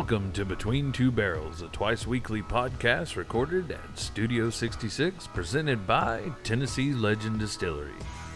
[0.00, 6.32] Welcome to Between Two Barrels, a twice weekly podcast recorded at Studio 66, presented by
[6.42, 7.92] Tennessee Legend Distillery.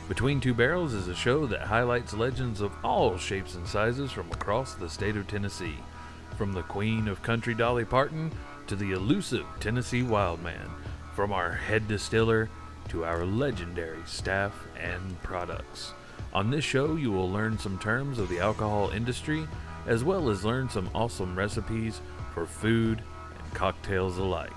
[0.07, 4.31] Between Two Barrels is a show that highlights legends of all shapes and sizes from
[4.31, 5.79] across the state of Tennessee,
[6.37, 8.31] from the queen of country Dolly Parton
[8.67, 10.71] to the elusive Tennessee Wildman,
[11.15, 12.51] from our head distiller
[12.91, 15.95] to our legendary staff and products.
[16.35, 19.49] On this show, you will learn some terms of the alcohol industry
[19.87, 22.01] as well as learn some awesome recipes
[22.33, 23.03] for food
[23.39, 24.53] and cocktails alike.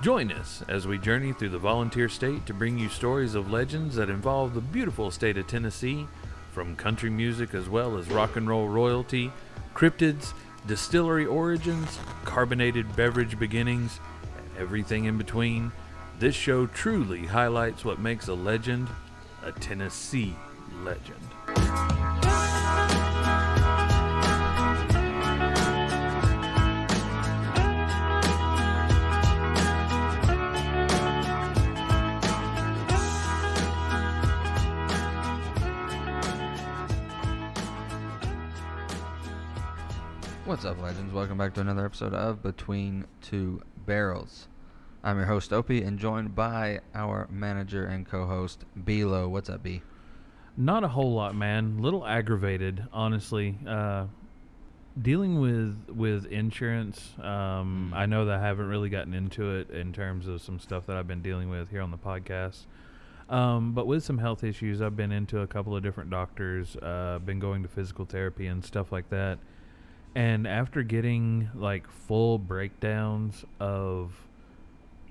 [0.00, 3.96] Join us as we journey through the volunteer state to bring you stories of legends
[3.96, 6.06] that involve the beautiful state of Tennessee,
[6.52, 9.32] from country music as well as rock and roll royalty,
[9.74, 10.32] cryptids,
[10.66, 14.00] distillery origins, carbonated beverage beginnings,
[14.36, 15.72] and everything in between.
[16.18, 18.88] This show truly highlights what makes a legend
[19.44, 20.36] a Tennessee
[20.82, 22.17] legend.
[40.48, 41.12] What's up, legends?
[41.12, 44.48] Welcome back to another episode of Between Two Barrels.
[45.04, 49.28] I'm your host, Opie, and joined by our manager and co host, Bilo.
[49.28, 49.82] What's up, B?
[50.56, 51.82] Not a whole lot, man.
[51.82, 53.58] Little aggravated, honestly.
[53.66, 54.06] Uh,
[55.02, 57.96] dealing with with insurance, um, Mm.
[57.98, 60.96] I know that I haven't really gotten into it in terms of some stuff that
[60.96, 62.64] I've been dealing with here on the podcast.
[63.28, 67.18] Um, but with some health issues, I've been into a couple of different doctors, uh,
[67.22, 69.38] been going to physical therapy and stuff like that.
[70.14, 74.12] And after getting like full breakdowns of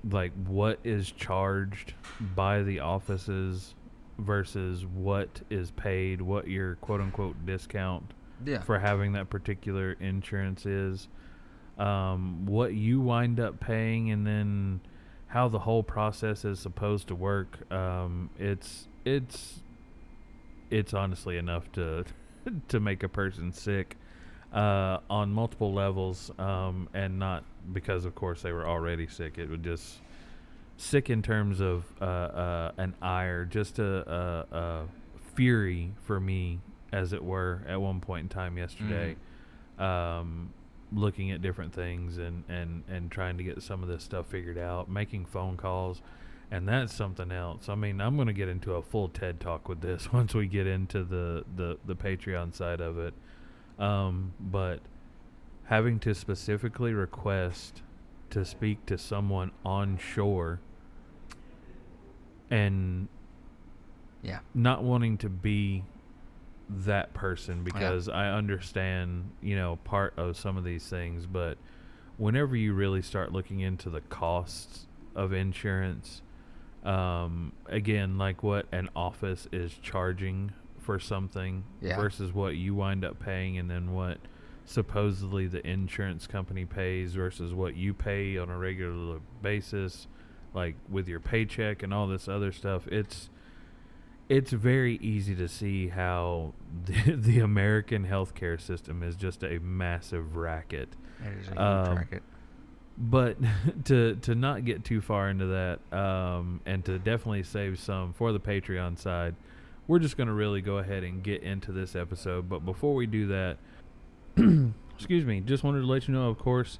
[0.08, 1.94] like what is charged
[2.34, 3.74] by the offices
[4.18, 8.12] versus what is paid, what your quote unquote discount
[8.44, 8.60] Yeah.
[8.60, 11.08] for having that particular insurance is,
[11.78, 14.80] um, what you wind up paying, and then
[15.28, 17.70] how the whole process is supposed to work.
[17.72, 19.60] Um, it's it's
[20.70, 22.04] it's honestly enough to
[22.68, 23.96] to make a person sick
[24.52, 29.38] uh, on multiple levels, um, and not because, of course, they were already sick.
[29.38, 29.98] It would just
[30.76, 34.84] sick in terms of uh, uh, an ire, just a, a, a
[35.34, 36.60] fury for me,
[36.92, 39.16] as it were, at one point in time yesterday.
[39.78, 40.52] Um,
[40.92, 44.58] looking at different things and, and, and trying to get some of this stuff figured
[44.58, 46.00] out, making phone calls,
[46.50, 47.68] and that's something else.
[47.68, 50.46] I mean, I'm going to get into a full TED talk with this once we
[50.46, 53.14] get into the, the, the Patreon side of it.
[53.78, 54.80] Um, but
[55.64, 57.82] having to specifically request
[58.30, 60.60] to speak to someone on shore
[62.50, 63.08] and
[64.22, 64.40] Yeah.
[64.54, 65.84] not wanting to be
[66.68, 71.56] that person because I understand, you know, part of some of these things, but
[72.16, 76.20] whenever you really start looking into the costs of insurance,
[76.84, 80.52] um, again, like what an office is charging
[80.88, 81.96] for something Yeah.
[81.96, 84.16] versus what you wind up paying, and then what
[84.64, 90.06] supposedly the insurance company pays versus what you pay on a regular basis,
[90.54, 92.86] like with your paycheck and all this other stuff.
[92.88, 93.28] It's
[94.30, 96.54] it's very easy to see how
[96.86, 100.96] the, the American healthcare system is just a massive racket.
[101.22, 102.22] It is a huge Um, racket.
[102.96, 103.36] But
[103.84, 108.32] to to not get too far into that, um, and to definitely save some for
[108.32, 109.34] the Patreon side,
[109.88, 112.48] we're just going to really go ahead and get into this episode.
[112.48, 113.56] But before we do that,
[114.94, 116.78] excuse me, just wanted to let you know, of course,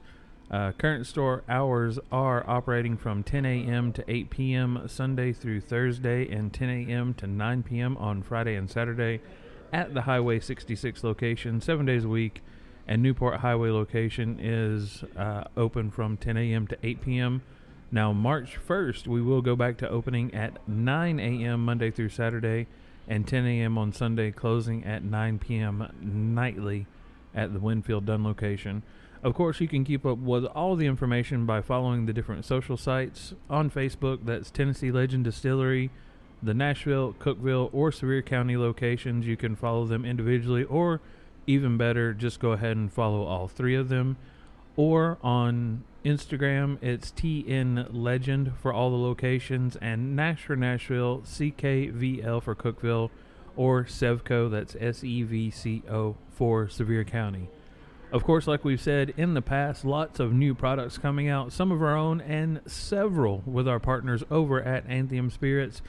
[0.51, 3.93] uh, current store hours are operating from 10 a.m.
[3.95, 4.83] to 8 p.m.
[4.87, 7.15] Sunday through Thursday, and 10 a.m.
[7.15, 7.97] to 9 p.m.
[7.97, 9.21] on Friday and Saturday
[9.73, 12.43] at the Highway 66 location, seven days a week.
[12.87, 16.67] And Newport Highway location is uh, open from 10 a.m.
[16.69, 17.43] to 8 p.m.
[17.91, 21.65] Now, March 1st, we will go back to opening at 9 a.m.
[21.65, 22.67] Monday through Saturday
[23.09, 23.79] and 10 a.m.
[23.79, 25.91] on Sunday, closing at 9 p.m.
[26.01, 26.87] nightly
[27.35, 28.83] at the Winfield Dunn location.
[29.23, 32.77] Of course, you can keep up with all the information by following the different social
[32.77, 34.21] sites on Facebook.
[34.25, 35.91] That's Tennessee Legend Distillery,
[36.43, 39.27] the Nashville, Cookeville, or Sevier County locations.
[39.27, 41.01] You can follow them individually, or
[41.49, 44.17] even better, just go ahead and follow all three of them.
[44.77, 52.43] Or on Instagram, it's TN Legend for all the locations, and Nash for Nashville, CKVL
[52.43, 53.11] for Cookeville,
[53.57, 57.49] or Sevco, that's S E V C O, for Sevier County.
[58.13, 61.71] Of course, like we've said in the past, lots of new products coming out, some
[61.73, 65.83] of our own and several with our partners over at Anthem Spirits.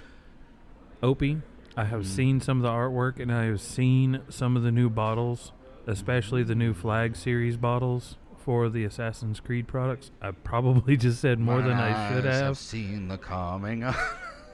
[1.02, 1.42] Opie,
[1.78, 2.06] I have Mm.
[2.06, 5.54] seen some of the artwork and I have seen some of the new bottles,
[5.88, 10.12] especially the new Flag Series bottles for the Assassin's Creed products.
[10.22, 12.58] I probably just said more than I should have.
[12.58, 13.86] seen the coming.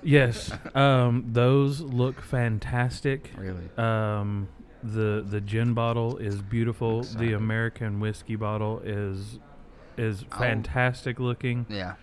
[0.03, 3.31] Yes, um, those look fantastic.
[3.35, 3.67] really?
[3.75, 4.47] Um,
[4.83, 7.01] the the gin bottle is beautiful.
[7.01, 9.39] The American whiskey bottle is
[9.97, 10.37] is Oh.
[10.37, 11.65] fantastic looking.
[11.69, 11.95] Yeah.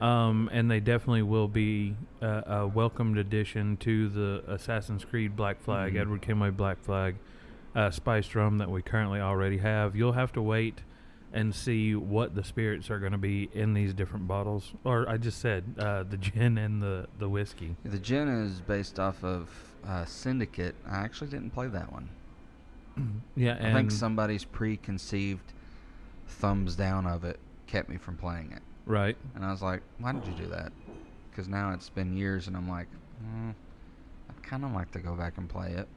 [0.00, 5.60] Um, and they definitely will be uh, a welcomed addition to the Assassin's Creed Black
[5.60, 6.00] Flag, Mhm.
[6.00, 7.16] Edward Kenway Black Flag,
[7.76, 9.94] uh, spiced rum that we currently already have.
[9.94, 10.80] You'll have to wait
[11.32, 14.72] and see what the spirits are going to be in these different bottles.
[14.84, 17.76] Or I just said uh, the gin and the the whiskey.
[17.84, 19.48] The gin is based off of
[19.86, 20.74] uh, Syndicate.
[20.88, 22.08] I actually didn't play that one.
[23.36, 25.52] Yeah, I think somebody's preconceived
[26.28, 28.60] thumbs down of it kept me from playing it.
[28.84, 29.16] right.
[29.34, 30.72] And I was like, why did you do that?
[31.30, 32.88] Because now it's been years, and I'm like,
[33.24, 33.54] mm,
[34.28, 35.88] I'd kind of like to go back and play it,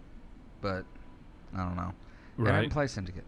[0.62, 0.86] but
[1.54, 1.94] I don't know.
[2.42, 3.26] Yeah, I didn't play Syndicate,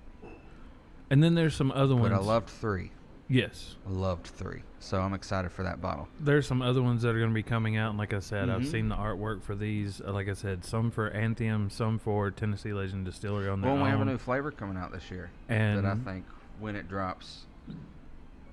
[1.10, 2.10] And then there's some other ones.
[2.10, 2.92] but I loved three.
[3.30, 3.76] Yes.
[3.86, 6.08] I loved three, so I'm excited for that bottle.
[6.20, 8.50] There's some other ones that are going to be coming out, and like I said,
[8.50, 8.72] I've Mhm.
[8.72, 10.00] seen the artwork for these.
[10.02, 13.84] Uh, Like I said, some for Anthem, some for Tennessee Legend Distillery on their Well,
[13.84, 16.26] we have a new flavor coming out this year and that I think
[16.60, 17.46] when it drops,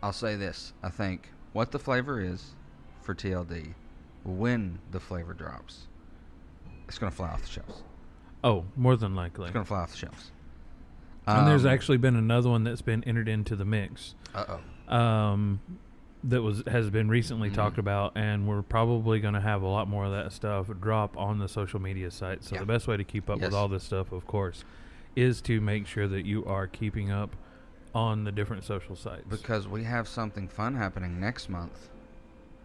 [0.02, 2.54] I'll say this: I think what the flavor is
[3.00, 3.74] for TLD,
[4.24, 5.86] when the flavor drops,
[6.88, 7.82] it's gonna fly off the shelves.
[8.42, 9.44] oh, more than likely.
[9.44, 10.32] It's gonna fly off the shelves.
[11.26, 14.14] And there's Um, actually been another one that's been entered into the mix.
[14.34, 14.94] Uh-oh.
[14.94, 15.60] Um,
[16.22, 17.54] that was has been recently Mhm.
[17.54, 21.16] talked about, and we're probably going to have a lot more of that stuff drop
[21.18, 22.48] on the social media sites.
[22.48, 22.60] So Yeah.
[22.60, 23.46] the best way to keep up Yes.
[23.48, 24.64] with all this stuff, of course,
[25.16, 27.36] is to make sure that you are keeping up
[27.94, 29.24] on the different social sites.
[29.28, 31.88] Because we have something fun happening next month.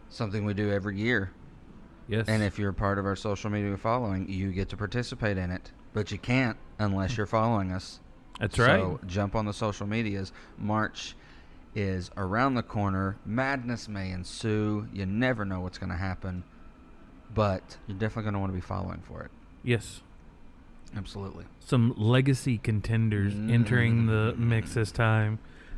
[0.09, 1.31] Something we do every year.
[2.07, 5.37] yes, And if you're a part of our social media following, you get to participate
[5.37, 5.71] in it.
[5.93, 7.99] But you can't unless you're following us.
[8.39, 8.79] That's right.
[8.79, 10.31] So jump on the social medias.
[10.57, 11.15] March
[11.75, 13.17] is around the corner.
[13.25, 14.87] Madness may ensue.
[14.93, 16.43] You never know what's going to happen.
[17.33, 19.31] But you're definitely going to want to be following for it.
[19.63, 20.01] yes,
[20.97, 21.45] Absolutely.
[21.59, 25.37] some legacy contenders entering the mix this time.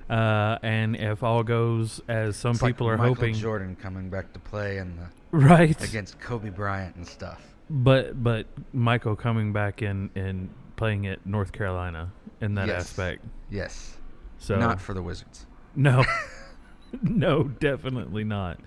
[0.09, 4.09] Uh, and if all goes as some It's like people are Michael hoping, Jordan coming
[4.09, 5.81] back to play in the, right?
[5.83, 7.41] against Kobe Bryant and stuff.
[7.69, 10.49] But but Michael coming back in and
[10.81, 12.11] playing at North Carolina
[12.41, 12.81] in that Yes.
[12.89, 13.23] aspect.
[13.51, 13.95] Yes.
[14.39, 15.45] So Not for the Wizards.
[15.75, 16.03] no,
[17.03, 18.59] no, definitely not.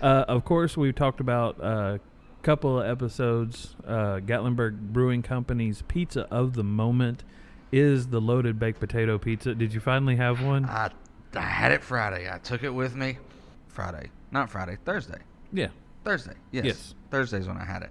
[0.00, 1.98] Uh, of course, we've talked about a
[2.42, 3.74] couple of episodes.
[3.84, 7.24] Uh, Gatlinburg Brewing Company's pizza of the moment
[7.72, 9.52] is the loaded baked potato pizza.
[9.52, 10.64] Did you finally have one?
[10.64, 10.90] I,
[11.34, 12.30] I had it Friday.
[12.32, 13.18] I took it with me.
[13.66, 14.10] Friday.
[14.30, 14.76] Not Friday.
[14.84, 15.18] Thursday.
[15.52, 15.68] yeah.
[16.04, 16.34] Thursday.
[16.52, 16.64] Yes.
[16.64, 16.94] Yes.
[17.10, 17.90] Thursday's when I had it.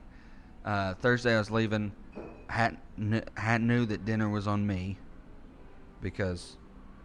[0.64, 1.92] Uh, Thursday I was leaving.
[2.50, 4.98] Had kn- had knew that dinner was on me
[6.02, 6.56] because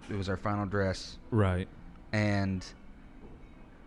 [0.09, 1.69] it was our final dress, Right.
[2.13, 2.65] and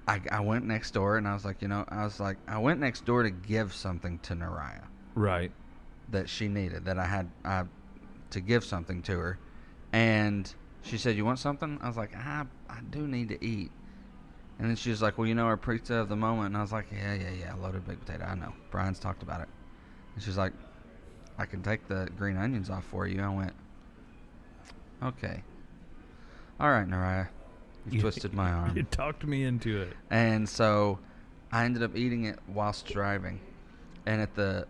[0.07, 2.57] I, I went next door and I was like, you know, I was like, I
[2.57, 4.83] went next door to give something to Naraya
[5.15, 5.51] Right.
[6.09, 7.63] that she needed that I had I,
[8.31, 9.39] to give something to her,
[9.93, 13.71] and she said, "You want something?" I was like, "I I do need to eat."
[14.59, 16.62] And then she was like, "Well, you know our pizza of the moment," and I
[16.62, 18.25] was like, "Yeah, yeah, yeah, loaded baked potato.
[18.25, 18.53] I know.
[18.71, 19.47] Brian's talked about it."
[20.15, 20.53] And she's like,
[21.38, 23.54] "I can take the green onions off for you." I went,
[25.04, 25.44] "Okay,
[26.60, 27.27] all right, Naraya."
[27.89, 28.75] You twisted my arm.
[28.75, 29.94] You talked me into it.
[30.10, 31.00] And so
[31.51, 33.39] I ended up eating it whilst driving.
[34.06, 34.68] And at the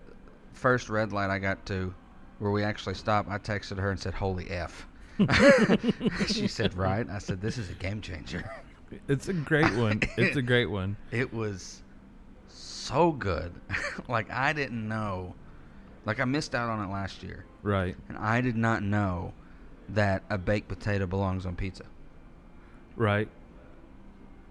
[0.54, 1.94] first red light I got to,
[2.40, 4.86] where we actually stopped, I texted her and said, Holy F.
[6.28, 7.10] she said, Right.
[7.10, 8.50] I said, This is a game changer.
[9.08, 10.02] It's a great one.
[10.18, 10.98] It's a great one.
[11.12, 11.82] It was
[12.50, 13.54] so good.
[14.10, 15.36] like, I didn't know.
[16.06, 17.46] Like, I missed out on it last year.
[17.64, 17.96] Right.
[18.10, 19.34] And I did not know
[19.90, 21.86] that a baked potato belongs on pizza.
[22.96, 23.28] Right.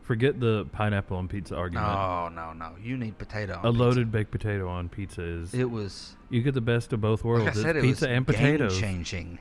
[0.02, 1.86] Forget the pineapple on pizza argument.
[1.88, 2.72] No, no, no.
[2.82, 6.14] You need potato on a loaded baked potato on pizza is It was.
[6.28, 7.46] you get the best of both worlds.
[7.46, 8.72] Like I said, it's it pizza was and potatoes.
[8.74, 9.38] game changing.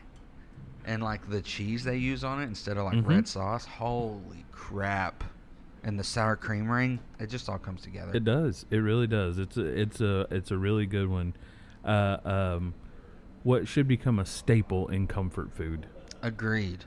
[0.85, 3.07] And like the cheese they use on it instead of like Mhm.
[3.07, 5.23] red sauce, holy crap!
[5.83, 8.11] And the sour cream ring, it just all comes together.
[8.13, 8.65] It does.
[8.69, 9.37] It really does.
[9.39, 11.33] It's a it's a it's a really good one.
[11.83, 12.73] Uh, um,
[13.43, 15.87] what should become a staple in comfort food?
[16.21, 16.85] Agreed.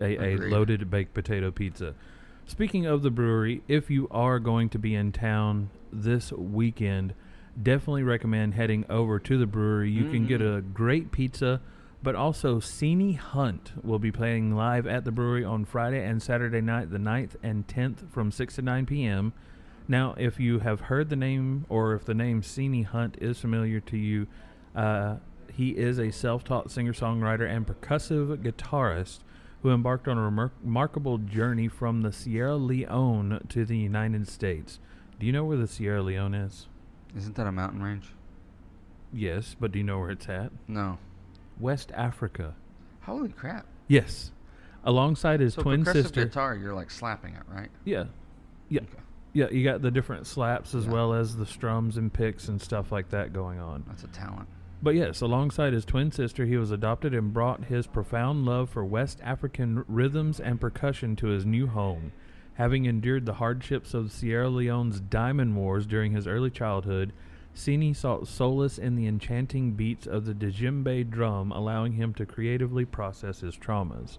[0.00, 0.52] A, a Agreed.
[0.52, 1.94] loaded baked potato pizza.
[2.46, 7.14] Speaking of the brewery, if you are going to be in town this weekend,
[7.60, 9.90] definitely recommend heading over to the brewery.
[9.90, 11.60] You can get a great pizza,
[12.02, 16.60] but also Cini Hunt will be playing live at the brewery on Friday and Saturday
[16.60, 19.32] night, the 9th and 10th from 6 to 9 p.m.
[19.86, 23.80] Now, if you have heard the name or if the name Cini Hunt is familiar
[23.80, 24.26] to you,
[24.74, 25.16] uh,
[25.52, 29.20] he is a self taught singer songwriter and percussive guitarist
[29.62, 34.78] who embarked on a remar- remarkable journey from the Sierra Leone to the United States.
[35.18, 36.66] Do you know where the Sierra Leone is?
[37.16, 38.08] Isn't that a mountain range?
[39.12, 40.50] Yes, but do you know where it's at?
[40.66, 40.98] No.
[41.60, 42.54] West Africa.
[43.02, 43.66] Holy crap!
[43.86, 44.32] Yes.
[44.82, 46.24] Alongside his so twin sister.
[46.24, 47.70] guitar, you're like slapping it, right?
[47.84, 48.04] Yeah.
[48.68, 48.80] Yeah.
[48.82, 49.02] Okay.
[49.34, 50.92] Yeah, you got the different slaps as Yeah.
[50.92, 53.84] well as the strums and picks and stuff like that going on.
[53.86, 54.48] That's a talent.
[54.82, 58.84] But yes, alongside his twin sister, he was adopted and brought his profound love for
[58.84, 62.12] West African rhythms and percussion to his new home.
[62.54, 67.12] Having endured the hardships of Sierra Leone's Diamond Wars during his early childhood,
[67.54, 72.84] Cini sought solace in the enchanting beats of the djembe drum, allowing him to creatively
[72.84, 74.18] process his traumas.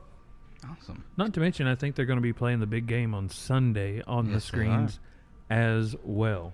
[0.68, 1.04] Awesome.
[1.16, 4.02] Not to mention, I think they're going to be playing the big game on Sunday
[4.08, 4.48] on the Yes, are.
[4.48, 5.00] screens
[5.50, 6.54] as well.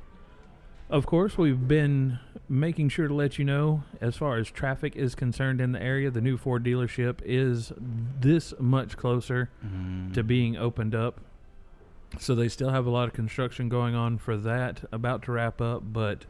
[0.91, 2.19] Of course, we've been
[2.49, 6.11] making sure to let you know as far as traffic is concerned in the area,
[6.11, 10.13] the new Ford dealership is this much closer Mm.
[10.13, 11.21] to being opened up.
[12.19, 15.61] So they still have a lot of construction going on for that, about to wrap
[15.61, 16.25] up, but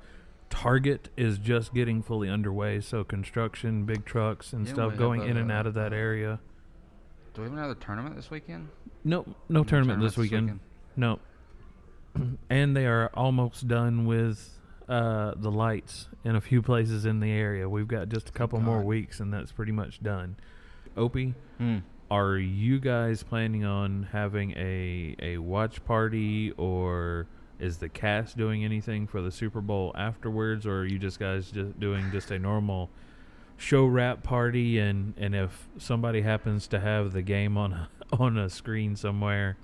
[0.52, 2.82] Target is just getting fully underway.
[2.82, 6.40] So construction, big trucks and Yeah, stuff going in and out of that area.
[7.34, 8.68] Do we have another tournament this weekend?
[9.04, 10.60] No, no, tournament this tournaments weekend.
[10.96, 11.20] No.
[12.50, 14.58] and they are almost done with
[14.90, 17.68] uh, the lights in a few places in the area.
[17.70, 20.36] We've got just a couple more weeks, and that's pretty much done.
[20.98, 21.78] Opie, Hmm.
[22.10, 27.28] are you guys planning on having a a watch party, or
[27.60, 31.52] is the cast doing anything for the Super Bowl afterwards, or are you just guys
[31.52, 32.90] just doing just a normal
[33.56, 34.78] show wrap party?
[34.80, 37.90] And and if somebody happens to have the game on a,
[38.20, 39.56] on a screen somewhere,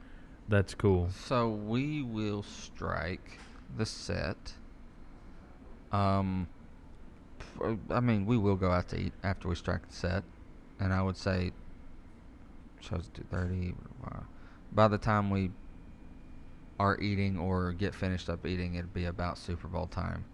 [0.47, 1.09] that's cool.
[1.25, 3.39] So we will strike
[3.77, 4.53] the set.
[5.91, 6.47] Um,
[7.89, 10.23] I mean, we will go out to eat after we strike the set,
[10.79, 11.51] and I would say
[12.79, 13.73] shows two thirty.
[14.71, 15.51] By the time we
[16.79, 20.25] are eating or get finished up eating, it'd be about Super Bowl time.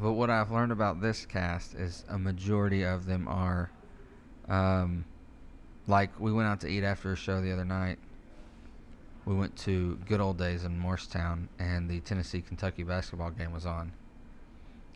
[0.00, 3.70] But what I've learned about this cast is a majority of them are,
[4.48, 5.06] um,
[5.86, 7.98] like we went out to eat after a show the other night
[9.28, 13.66] we went to Good Old Days in Morristown, and the Tennessee Kentucky basketball game was
[13.66, 13.92] on.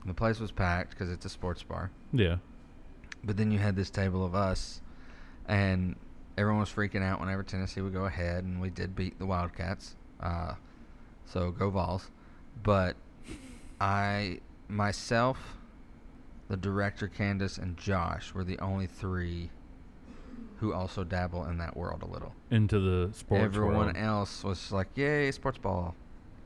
[0.06, 1.90] The place was packed because it's a sports bar.
[2.14, 2.36] Yeah.
[3.22, 4.80] But then you had this table of us,
[5.46, 5.96] and
[6.38, 9.96] everyone was freaking out whenever Tennessee would go ahead, and we did beat the Wildcats.
[10.18, 10.54] Uh,
[11.26, 12.10] so go Vols.
[12.62, 12.96] But
[13.82, 15.58] I, myself,
[16.48, 19.50] the director Candace, and Josh were the only three
[20.62, 22.32] who also dabble in that world a little.
[22.50, 23.96] Into the sports Everyone world.
[23.96, 25.94] else was like, "Yay, sports ball!"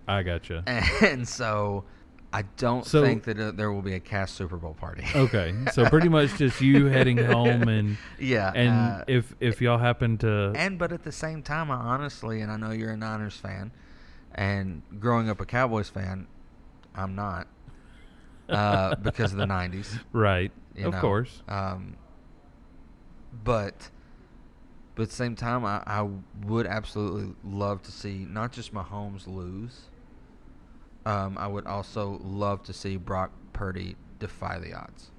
[0.08, 0.64] I gotcha.
[1.02, 1.85] And so,
[2.32, 5.04] I don't So- think that uh, there will be a cast Super Bowl party.
[5.14, 8.70] Okay, so pretty much just you heading home and yeah, and
[9.02, 12.50] uh, if if y'all happen to and but at the same time, I honestly, and
[12.50, 13.70] I know you're a Niners fan,
[14.35, 16.26] and growing up a Cowboys fan,
[16.94, 17.46] I'm not,
[18.49, 20.00] uh, because of the '90s.
[20.12, 21.00] right, you of know.
[21.00, 21.96] course, Um,
[23.44, 23.90] but
[24.96, 26.08] but at the same time, I, I
[26.46, 29.82] would absolutely love to see not just Mahomes lose.
[31.04, 35.10] Um, I would also love to see Brock Purdy defy the odds.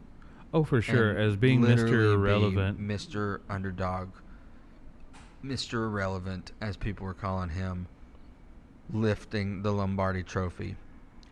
[0.51, 1.11] Oh, for sure.
[1.11, 1.67] and As being Mr.
[1.67, 2.81] literally be Irrelevant.
[2.81, 3.41] Mr.
[3.47, 4.09] Underdog,
[5.45, 5.85] Mr.
[5.85, 7.87] Irrelevant, as people were calling him,
[8.91, 10.75] lifting the Lombardi Trophy,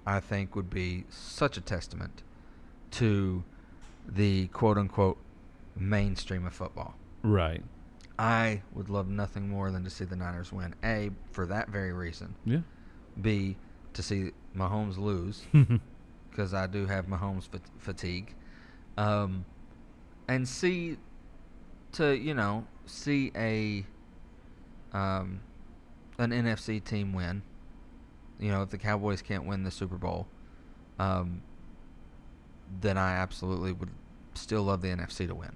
[0.05, 2.21] I think would be such a testament
[2.91, 3.43] to
[4.07, 5.17] the quote unquote
[5.75, 6.95] mainstream of football.
[7.23, 7.63] Right.
[8.17, 10.74] I would love nothing more than to see the Niners win.
[10.84, 12.36] A, for that very reason.
[12.45, 12.60] Yeah.
[13.22, 13.57] B,
[13.93, 15.43] to see Mahomes lose
[16.31, 18.34] because I do have Mahomes fat- fatigue.
[18.98, 19.45] Um,
[20.27, 20.98] and C,
[21.93, 23.86] to you know see a
[24.93, 25.41] um,
[26.17, 27.41] an NFC team win.
[28.39, 30.27] You know, if the Cowboys can't win the Super Bowl,
[31.00, 31.41] um,
[32.81, 33.91] then I absolutely would
[34.34, 35.53] still love the NFC to win.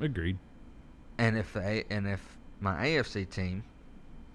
[0.00, 0.38] Agreed.
[1.18, 2.20] And if the and if
[2.60, 3.64] my AFC team,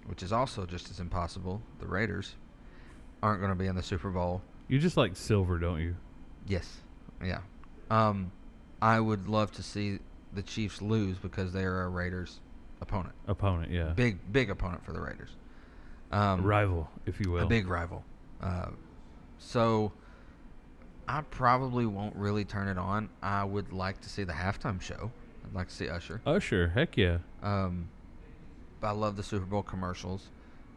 [0.05, 2.35] which is also just as impossible, the Raiders,
[3.21, 5.95] aren't going to be in the Super Bowl, You just like silver, don't you?
[6.47, 6.77] yes,
[7.23, 7.41] yeah,
[7.91, 8.31] um,
[8.81, 9.99] I would love to see
[10.33, 12.39] the Chiefs lose because they are a Raiders
[12.81, 13.91] opponent, Opponent, yeah.
[13.95, 15.29] big big opponent for the Raiders,
[16.11, 17.43] um, Rival, if you will.
[17.43, 18.03] a big rival.
[18.41, 18.69] Uh,
[19.37, 19.91] so
[21.07, 23.09] I probably won't really turn it on.
[23.21, 25.11] I would like to see the halftime show.
[25.45, 26.21] I'd like to see Usher.
[26.25, 27.17] Usher, heck yeah.
[27.43, 27.89] Um,
[28.83, 30.29] I love the Super Bowl commercials,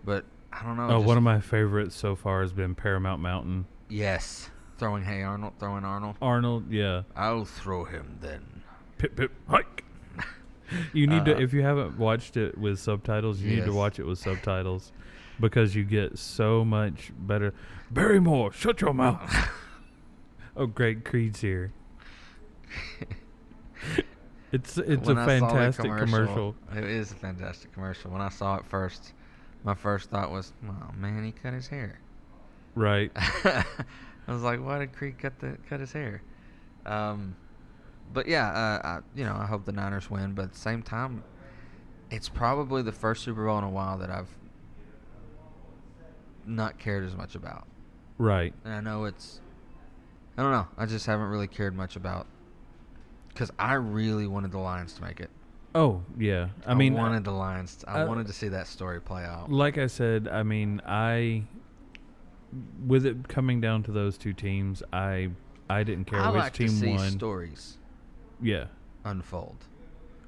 [0.04, 0.88] but I don't know.
[0.88, 3.66] Oh, just- one of my favorites so far has been Paramount Mountain.
[3.88, 6.16] yes, throwing Hey Arnold, throwing Arnold.
[6.20, 7.02] Arnold, yeah.
[7.16, 8.62] I'll throw him then.
[8.98, 9.84] Pip pip hike.
[10.92, 13.98] you need to Uh, if you haven't watched it with subtitles, you need to watch
[13.98, 14.92] it with subtitles
[15.40, 17.52] because you get so much better.
[17.90, 19.32] Barrymore, shut your mouth.
[20.56, 21.72] oh, great Creed's here.
[24.54, 26.54] It's it's When a I saw the fantastic commercial.
[26.76, 28.12] It is a fantastic commercial.
[28.12, 29.12] When I saw it first,
[29.64, 31.98] my first thought was, "Oh man, he cut his hair."
[32.76, 33.10] Right.
[33.16, 33.64] I
[34.28, 36.22] was like, "Why did Creed cut the cut his hair?"
[36.86, 37.34] Um,
[38.12, 40.34] but yeah, uh, I, you know, I hope the Niners win.
[40.34, 41.24] But at the same time,
[42.12, 44.38] it's probably the first Super Bowl in a while that I've
[46.46, 47.66] not cared as much about.
[48.18, 48.54] Right.
[48.64, 49.40] And I know it's,
[50.38, 50.68] I don't know.
[50.78, 52.28] I just haven't really cared much about
[53.34, 55.28] because I really wanted the Lions to make it.
[55.74, 56.48] Oh, yeah.
[56.66, 57.76] I mean, I wanted the Lions.
[57.76, 59.50] To, I uh, wanted to see that story play out.
[59.50, 61.42] like I said, I mean, I
[62.86, 65.30] with it coming down to those two teams, I
[65.68, 67.10] I didn't care I which like team to see won.
[67.10, 67.78] stories
[68.40, 68.66] Yeah.
[69.04, 69.56] unfold.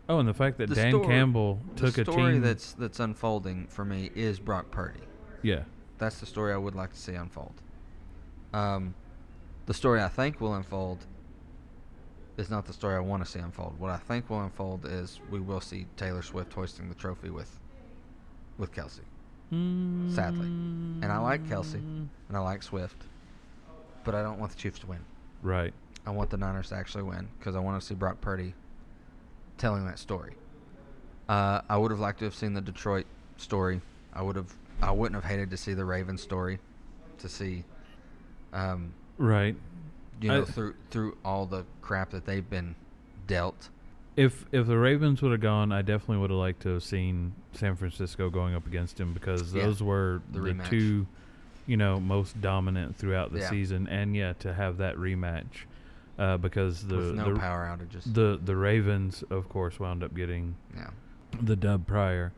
[0.09, 3.66] Oh, and the fact that The Dan story- Campbell took a team that's that's unfolding
[3.69, 5.01] for me is Brock Purdy.
[5.42, 5.62] yeah.
[5.99, 7.55] That's the story I would like to see unfold.
[8.53, 8.95] Um,
[9.64, 11.07] the story I think will unfold
[12.37, 13.79] is not the story I want to see unfold.
[13.79, 17.59] What I think will unfold is we will see Taylor Swift hoisting the trophy with
[18.59, 19.01] with Kelce.
[19.51, 20.46] Sadly.
[20.46, 21.77] And I like Kelce.
[21.77, 22.09] Mm.
[22.29, 23.05] And I like Swift.
[24.05, 24.99] But I don't want the Chiefs to win.
[25.42, 25.72] Right.
[26.07, 28.55] I want the Niners to actually win because I want to see Brock Purdy
[29.59, 30.35] telling that story.
[31.29, 33.81] Uh, I would have liked to have seen the Detroit story.
[34.12, 34.53] I would have.
[34.83, 36.59] I wouldn't have hated to see the Ravens story,
[37.18, 37.64] to see,
[38.53, 39.57] um, Right.
[40.20, 42.74] You know, I- through through all the crap that they've been
[43.26, 43.70] dealt.
[44.16, 47.33] If if the Ravens would have gone, I definitely would have liked to have seen
[47.52, 51.07] San Francisco going up against him because Yeah, those were the the, two,
[51.66, 53.50] you know, most dominant throughout the Yeah.
[53.50, 55.64] season, and yeah, to have that rematch,
[56.18, 58.11] uh, because the no the, power outages.
[58.14, 60.88] the the Ravens, of course, wound up getting yeah,
[61.42, 62.33] the dub prior.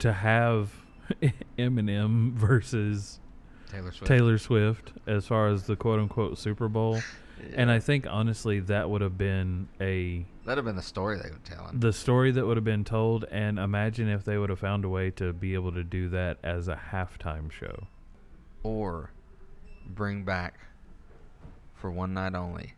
[0.00, 0.72] To have
[1.58, 3.20] Eminem versus
[3.72, 4.06] Taylor Swift.
[4.06, 7.00] Taylor Swift as far as the quote unquote Super Bowl.
[7.56, 11.30] And I think honestly that would have been a that'd have been the story they
[11.30, 11.68] would tell.
[11.72, 14.88] the story that would have been told and imagine if they would have found a
[14.88, 17.88] way to be able to do that as a halftime show.
[18.62, 19.10] or
[19.88, 20.60] bring back
[21.74, 22.74] for one night only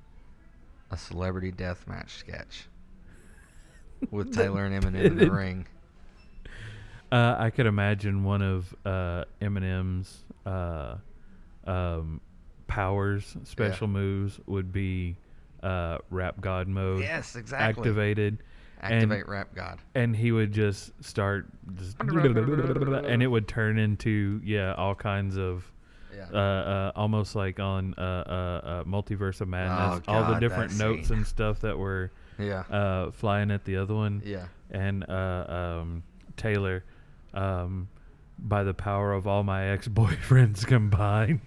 [0.91, 2.67] a celebrity death match sketch
[4.11, 5.67] with Taylor and Eminem in the ring.
[7.13, 10.97] Uh, I could imagine one of uh, Eminem's uh,
[11.67, 12.21] um,
[12.67, 15.17] powers, special moves would be
[15.63, 17.81] uh, rap god mode Yes, exactly.
[17.83, 18.39] activated.
[18.81, 19.79] Activate Rap God.
[19.95, 25.65] and he would just start just and it would turn into yeah all kinds of
[26.15, 26.27] Yeah.
[26.31, 30.77] uh, uh almost like on uh, uh, uh multiverse of madness Oh, all the different
[30.77, 31.19] notes scene.
[31.19, 32.61] and stuff that were yeah.
[32.71, 34.49] uh flying at the other one yeah.
[34.71, 35.47] and uh
[35.81, 36.03] um
[36.37, 36.85] taylor
[37.33, 37.89] um
[38.39, 41.41] by the power of all my ex-boyfriends combined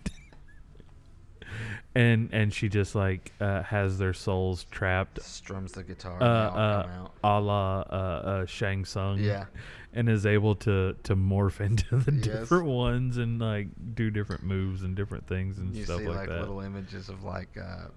[1.96, 6.22] and and she just like uh, has their souls trapped, Strums the guitar.
[6.22, 9.20] uh, and they all uh, a la uh, uh, Shang Tsung.
[9.20, 9.46] Yeah.
[9.94, 12.24] and is able to to morph into the Yes.
[12.24, 16.18] different ones and like do different moves and different things and You stuff see like,
[16.18, 16.40] like, that.
[16.42, 17.88] little images of like uh,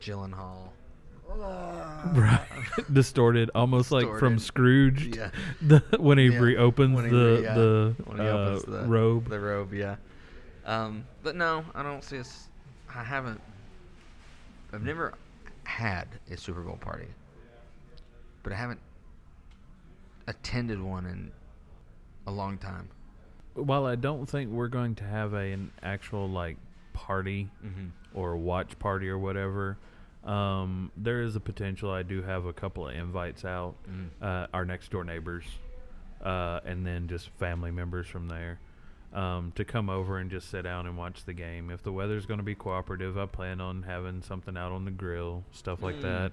[0.00, 0.70] Gyllenhaal.
[1.28, 2.40] Right,
[2.92, 4.40] distorted, almost like from Distorted.
[4.40, 5.16] Scrooge.
[5.16, 5.30] Yeah.
[5.62, 8.62] The, when he Yeah, reopens when he the re- yeah, the, when he uh, opens
[8.64, 9.28] the robe.
[9.28, 9.96] The robe, yeah.
[10.64, 12.48] Um, but no, I don't see us.
[12.94, 13.40] I haven't.
[14.72, 15.14] I've never
[15.64, 17.06] had a Super Bowl party,
[18.42, 18.80] but I haven't
[20.26, 21.30] attended one in
[22.26, 22.88] a long time.
[23.54, 26.56] While I don't think we're going to have a, an actual like
[26.92, 27.86] party Mm-hmm.
[28.18, 29.78] or watch party or whatever,
[30.26, 31.90] um, there is a potential.
[31.90, 33.74] I do have a couple of invites out.
[33.88, 34.08] Mm.
[34.20, 35.44] uh, our next door neighbors,
[36.24, 38.58] uh, and then just family members from there
[39.14, 41.70] um, to come over and just sit down and watch the game.
[41.70, 44.90] If the weather's going to be cooperative, I plan on having something out on the
[44.90, 46.02] grill, stuff like Mm.
[46.02, 46.32] that.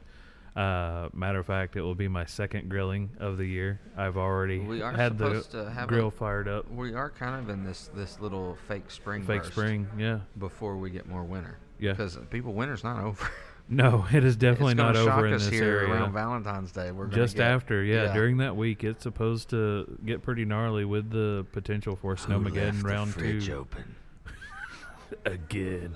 [0.56, 3.80] Uh, matter of fact, it will be my second grilling of the year.
[3.98, 5.44] I've already had the
[5.88, 6.70] grill a, fired up.
[6.72, 9.24] We are kind of in this this little fake spring.
[9.24, 11.58] Fake spring, yeah, Before we get more winter.
[11.80, 11.94] yeah.
[11.94, 13.28] Because people, winter's not over.
[13.70, 15.90] No, it is definitely it's not shock over in this here area.
[15.94, 16.92] around Valentine's Day.
[16.92, 21.10] We're Just get- after, yeah, during that week, it's supposed to get pretty gnarly with
[21.10, 23.54] the potential for Who left snowmageddon the round fridge two.
[23.56, 23.96] open?
[25.26, 25.96] again.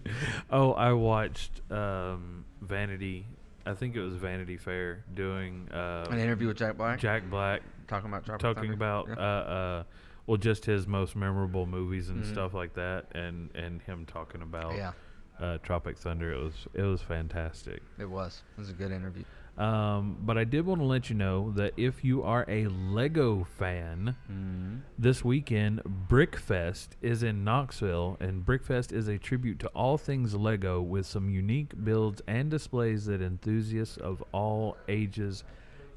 [0.50, 3.26] oh, I watched um, Vanity.
[3.66, 6.98] I think it was Vanity Fair doing uh, An interview with Jack Black.
[6.98, 8.74] Jack Black talking about Tropic talking Thunder?
[8.74, 9.14] about Yeah.
[9.14, 9.82] uh, uh,
[10.26, 12.32] well, just his most memorable movies and Mhm.
[12.32, 14.92] stuff like that, and and him talking about yeah,
[15.40, 16.32] uh, Tropic Thunder.
[16.32, 17.82] It was it was fantastic.
[17.98, 18.42] it was.
[18.56, 19.24] It was a good interview.
[19.58, 23.44] Um, but I did want to let you know that if you are a Lego
[23.58, 24.76] fan, Mm-hmm.
[24.98, 30.80] this weekend, Brickfest is in Knoxville, and Brickfest is a tribute to all things Lego
[30.80, 35.44] with some unique builds and displays that enthusiasts of all ages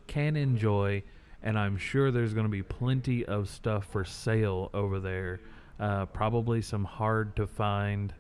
[0.08, 1.02] can enjoy.
[1.42, 5.40] And I'm sure there's going to be plenty of stuff for sale over there.
[5.80, 8.14] Uh, probably some hard to find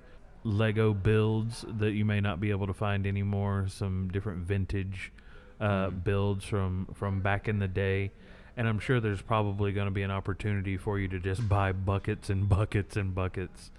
[0.43, 3.65] Lego builds that you may not be able to find anymore.
[3.69, 5.11] Some different vintage
[5.59, 6.03] uh, Mhm.
[6.03, 8.11] builds from from back in the day,
[8.57, 11.71] and I'm sure there's probably going to be an opportunity for you to just buy
[11.71, 13.71] buckets and buckets and buckets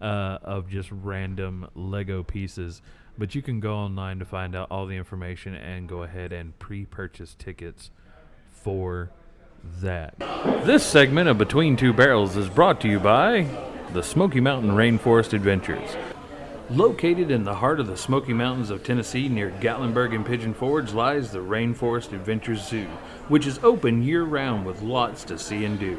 [0.00, 2.82] uh, of just random Lego pieces.
[3.18, 6.58] But you can go online to find out all the information and go ahead and
[6.58, 7.90] pre-purchase tickets
[8.50, 9.10] for
[9.80, 10.18] that.
[10.64, 13.42] This segment of Between Two Barrels is brought to you by
[13.92, 15.96] the Smoky Mountain Rainforest Adventures.
[16.70, 20.92] Located in the heart of the Smoky Mountains of Tennessee near Gatlinburg and Pigeon Forge
[20.92, 22.86] lies the Rainforest Adventures Zoo,
[23.26, 25.98] which is open year round with lots to see and do.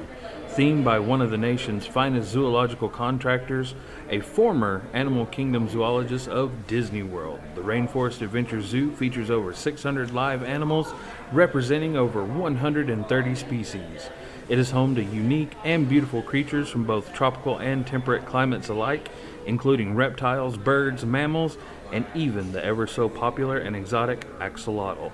[0.52, 3.76] Themed by one of the nation's finest zoological contractors,
[4.10, 10.12] a former Animal Kingdom zoologist of Disney World, the Rainforest Adventures Zoo features over 600
[10.12, 10.94] live animals
[11.34, 14.10] representing over 130 species.
[14.50, 19.10] It is home to unique and beautiful creatures from both tropical and temperate climates alike,
[19.46, 21.58] including reptiles, birds, mammals,
[21.92, 25.12] and even the ever so popular and exotic axolotl.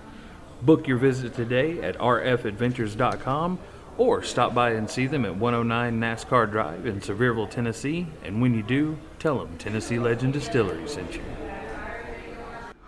[0.62, 3.60] Book your visit today at rfadventures.com
[3.98, 8.08] or stop by and see them at 109 NASCAR Drive in Sevierville, Tennessee.
[8.24, 11.24] And when you do, tell them Tennessee Legend Distillery sent you.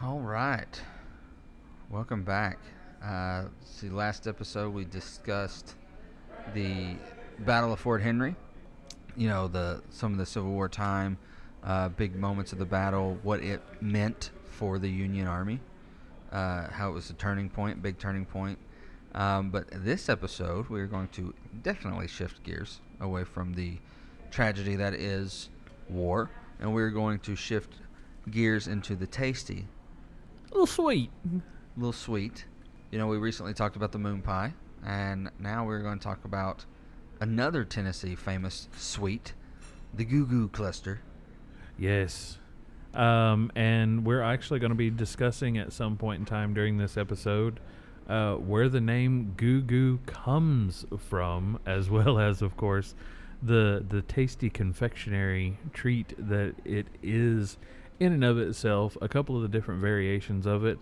[0.01, 0.81] All right,
[1.89, 2.59] welcome back.
[3.03, 5.75] Uh, see, last episode we discussed
[6.53, 6.95] the
[7.39, 8.35] Battle of Fort Henry.
[9.15, 11.17] You know, the some of the Civil War time,
[11.63, 15.59] uh, big moments of the battle, what it meant for the Union Army,
[16.31, 18.57] uh, how it was a turning point, big turning point.
[19.15, 21.33] Um, but this episode, we're going to
[21.63, 23.77] definitely shift gears away from the
[24.31, 25.49] tragedy that is
[25.89, 27.73] war, and we're going to shift
[28.29, 29.65] gears into the tasty
[30.49, 31.09] A little sweet.
[31.75, 32.45] little sweet.
[32.91, 34.53] You know, we recently talked about the moon pie,
[34.85, 36.65] and now we're going to talk about
[37.19, 39.33] another Tennessee famous sweet,
[39.93, 41.01] the Goo Goo Cluster.
[41.77, 42.37] Yes.
[42.93, 46.97] Um, and we're actually going to be discussing at some point in time during this
[46.97, 47.59] episode
[48.09, 52.95] uh, where the name Goo Goo comes from, as well as, of course,
[53.41, 57.57] the the tasty confectionery treat that it is
[57.99, 58.97] in and of itself.
[59.01, 60.79] A couple of the different variations of it,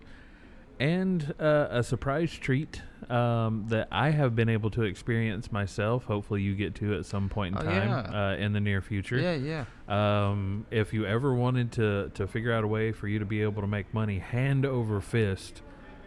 [0.78, 6.04] and uh, a surprise treat um, that I have been able to experience myself.
[6.04, 8.30] Hopefully, you get to at some point in Oh, time yeah.
[8.32, 9.18] uh, in the near future.
[9.18, 9.64] Yeah, yeah.
[9.88, 13.42] Um, if you ever wanted to to figure out a way for you to be
[13.42, 15.62] able to make money hand over fist,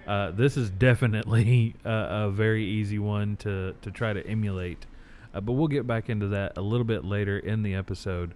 [0.07, 4.86] uh, this is definitely a, a very easy one to to try to emulate.
[5.34, 8.34] Uh, but we'll get back into that a little bit later in the episode.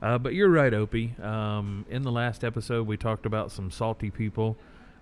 [0.00, 1.14] Uh, but you're right, Opie.
[1.22, 4.56] Um, in the last episode, we talked about some salty people,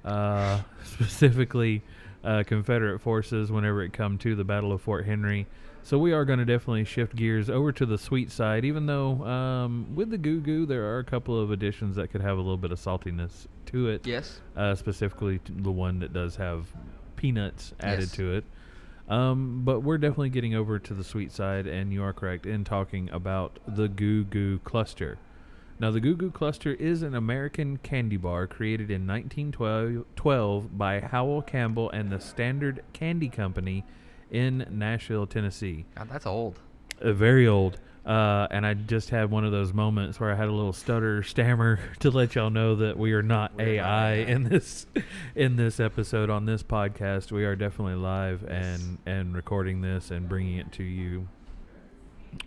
[0.07, 1.83] uh, specifically
[2.25, 5.47] uh, Confederate forces whenever it come to the Battle of Fort Henry.
[5.83, 9.25] So we are going to definitely shift gears over to the sweet side, even though
[9.25, 12.41] um, with the Goo Goo, there are a couple of additions that could have a
[12.41, 14.05] little bit of saltiness to it.
[14.05, 14.41] Yes.
[14.57, 16.67] Uh, specifically, t- the one that does have
[17.15, 18.13] peanuts added Yes.
[18.13, 18.45] to it.
[19.09, 22.65] Um, but we're definitely getting over to the sweet side, and you are correct in
[22.65, 25.19] talking about the Goo Goo Cluster.
[25.79, 31.43] Now, the Goo Goo Cluster is an American candy bar created in 1912 by Howell
[31.43, 33.85] Campbell and the Standard Candy Company
[34.31, 35.85] in Nashville, Tennessee.
[35.95, 36.61] God, that's old.
[37.03, 37.79] Uh, very old.
[38.07, 41.23] Uh, and I just had one of those moments where I had a little stutter,
[41.25, 44.15] stammer to let y'all know that we are not We're AI AI.
[44.15, 44.87] in this
[45.35, 47.33] in this episode on this podcast.
[47.33, 51.29] We are definitely live and and recording this and bringing it to you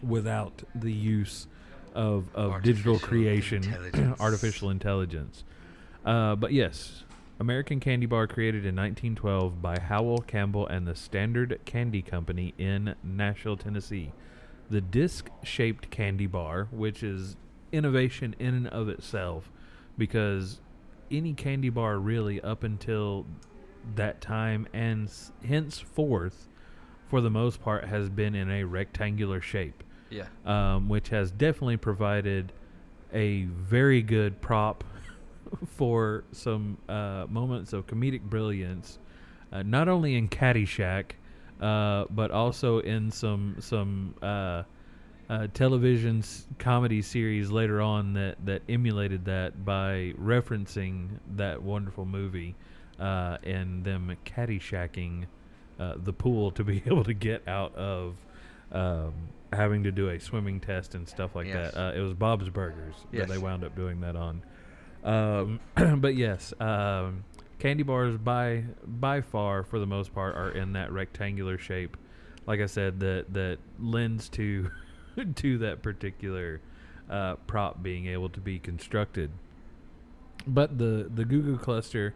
[0.01, 1.47] without the use
[1.93, 4.15] of of digital creation, intelligence.
[4.19, 5.43] artificial intelligence.
[6.05, 7.03] Uh, but yes,
[7.39, 12.95] American Candy Bar created in 1912 by Howell Campbell and the Standard Candy Company in
[13.03, 14.11] Nashville, Tennessee.
[14.69, 17.35] The disc-shaped candy bar, which is
[17.71, 19.51] innovation in and of itself,
[19.97, 20.59] because
[21.09, 23.25] any candy bar really up until
[23.95, 26.47] that time and s- henceforth,
[27.07, 30.25] for the most part, has been in a rectangular shape Yeah.
[30.45, 32.51] um, which has definitely provided
[33.13, 34.83] a very good prop
[35.67, 38.99] for some uh, moments of comedic brilliance,
[39.51, 41.11] uh, not only in Caddyshack,
[41.61, 44.63] uh, but also in some some uh,
[45.29, 52.05] uh, television s- comedy series later on that that emulated that by referencing that wonderful
[52.05, 52.55] movie
[52.99, 55.25] uh, and them Caddyshacking
[55.79, 58.15] uh, the pool to be able to get out of
[58.71, 59.13] um,
[59.53, 61.73] having to do a swimming test and stuff like Yes.
[61.73, 61.79] that.
[61.79, 63.27] Uh, it was Bob's Burgers Yes.
[63.27, 64.43] that they wound up doing that on.
[65.03, 65.59] Um,
[66.01, 67.23] but yes, um,
[67.57, 71.97] candy bars by by far for the most part are in that rectangular shape.
[72.45, 74.69] Like I said, that that lends to
[75.35, 76.61] to that particular
[77.09, 79.31] uh, prop being able to be constructed.
[80.47, 82.13] But the the Goo Goo cluster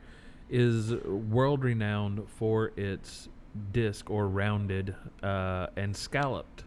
[0.50, 3.28] is world renowned for its
[3.72, 6.64] disc or rounded uh, and scalloped.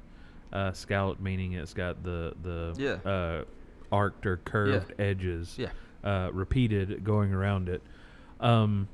[0.52, 3.10] Uh, scalloped meaning it's got the the Yeah.
[3.10, 3.44] uh,
[3.92, 5.70] arced or curved edges Yeah.
[6.04, 7.82] uh, repeated going around it.
[8.40, 8.88] Um,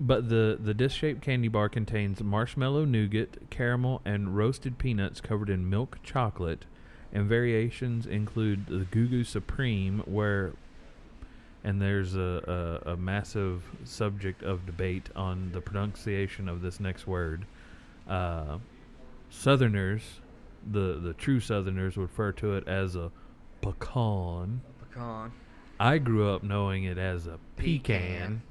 [0.00, 5.50] but the the disc shaped candy bar contains marshmallow nougat, caramel, and roasted peanuts covered
[5.50, 6.64] in milk chocolate.
[7.12, 10.52] And variations include the Goo Goo Supreme, where
[11.64, 17.06] and there's a, a, a massive subject of debate on the pronunciation of this next
[17.06, 17.46] word.
[18.08, 18.58] Uh,
[19.30, 20.20] Southerners,
[20.70, 23.10] the the true Southerners, would refer to it as a
[23.60, 24.60] pecan.
[24.90, 25.32] Pecan.
[25.80, 27.72] I grew up knowing it as a pecan.
[28.00, 28.42] Pecan.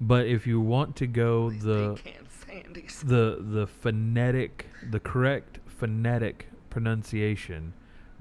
[0.00, 1.98] But if you want to go These the
[3.04, 7.72] the the phonetic, the correct phonetic pronunciation,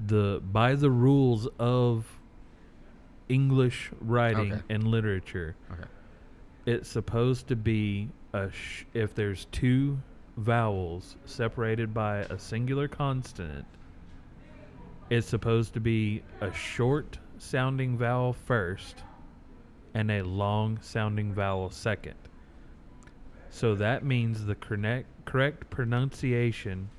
[0.03, 2.05] the by the rules of
[3.29, 4.61] English writing Okay.
[4.69, 5.83] and literature, Okay.
[6.65, 9.99] it's supposed to be a sh- if there's two
[10.37, 13.65] vowels separated by a singular consonant
[15.09, 19.03] is supposed to be a short sounding vowel first
[19.93, 22.15] and a long sounding vowel second.
[23.49, 26.89] So that means the correct correct pronunciation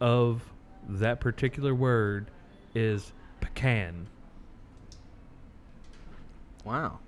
[0.00, 0.42] of
[0.88, 2.30] that particular word
[2.74, 4.06] is pecan.
[6.64, 6.98] Wow.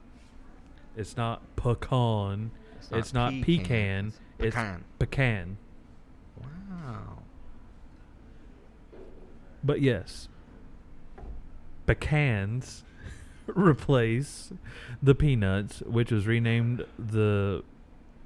[0.97, 2.51] it's not pecan.
[2.93, 4.85] It's not pecan, it's Pecan.
[4.99, 5.59] pecan.
[6.41, 7.23] Wow.
[9.65, 10.29] But yes,
[11.87, 12.85] pecans
[13.47, 14.53] replace
[15.03, 17.65] the peanuts, which was renamed the,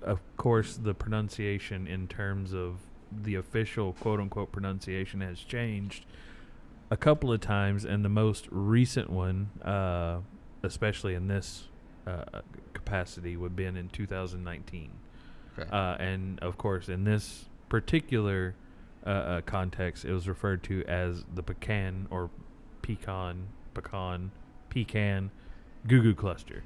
[0.03, 2.77] of course, the pronunciation in terms of
[3.11, 6.05] the official quote unquote pronunciation has changed
[6.91, 10.19] a couple of times, and the most recent one, uh,
[10.63, 11.69] especially in this
[12.07, 12.43] uh,
[12.75, 14.91] capacity, would have been in 2019.
[15.59, 15.69] Okay.
[15.71, 18.55] Uh, and of course, in this particular
[19.07, 22.31] uh, uh, context, it was referred to as the pecan or
[22.83, 24.31] pecan, pecan,
[24.71, 25.31] pecan
[25.87, 26.65] Goo Goo cluster,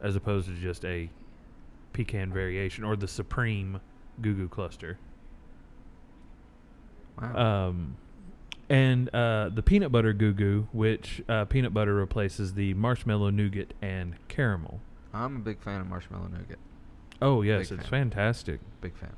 [0.00, 1.10] as opposed to just a
[1.92, 3.80] pecan variation or the supreme
[4.20, 4.98] Goo Goo cluster.
[7.20, 7.68] wow.
[7.68, 7.96] Um,
[8.68, 13.74] and uh, the peanut butter Goo Goo, which uh, peanut butter replaces the marshmallow nougat
[13.82, 14.80] and caramel.
[15.12, 16.58] I'm a big fan of marshmallow nougat.
[17.22, 18.10] Oh yes, Big it's fan.
[18.10, 18.60] fantastic.
[18.80, 19.12] Big fan.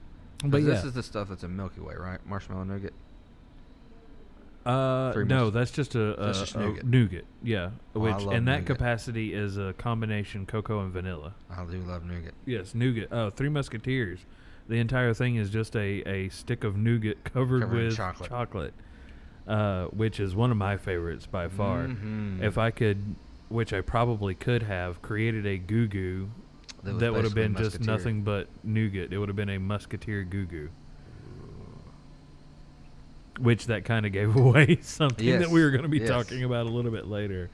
[0.44, 2.24] But yeah, this is the stuff that's a Milky Way, right?
[2.26, 2.92] Marshmallow nougat.
[4.64, 6.84] Uh, Three no, that's just a, a, That's just a nougat.
[6.86, 7.24] nougat.
[7.42, 8.66] Yeah, Oh, I which love in that nougat.
[8.66, 11.34] capacity is a combination cocoa and vanilla.
[11.48, 12.34] I do love nougat.
[12.46, 13.08] Yes, nougat.
[13.12, 14.26] Oh, Three Musketeers.
[14.68, 18.28] The entire thing is just a, a stick of nougat covered, Covered in with chocolate.
[18.28, 18.74] chocolate,
[19.46, 21.86] uh, which is one of my favorites by far.
[21.86, 22.42] Mhm.
[22.42, 23.14] If I could,
[23.48, 26.30] which I probably could have, created a goo goo
[26.86, 29.12] That that would have been just nothing but nougat.
[29.12, 30.70] It would have been a Musketeer goo goo.
[33.38, 36.08] Which that kind of gave away something that we were going to be yes.
[36.08, 37.50] talking about a little bit later.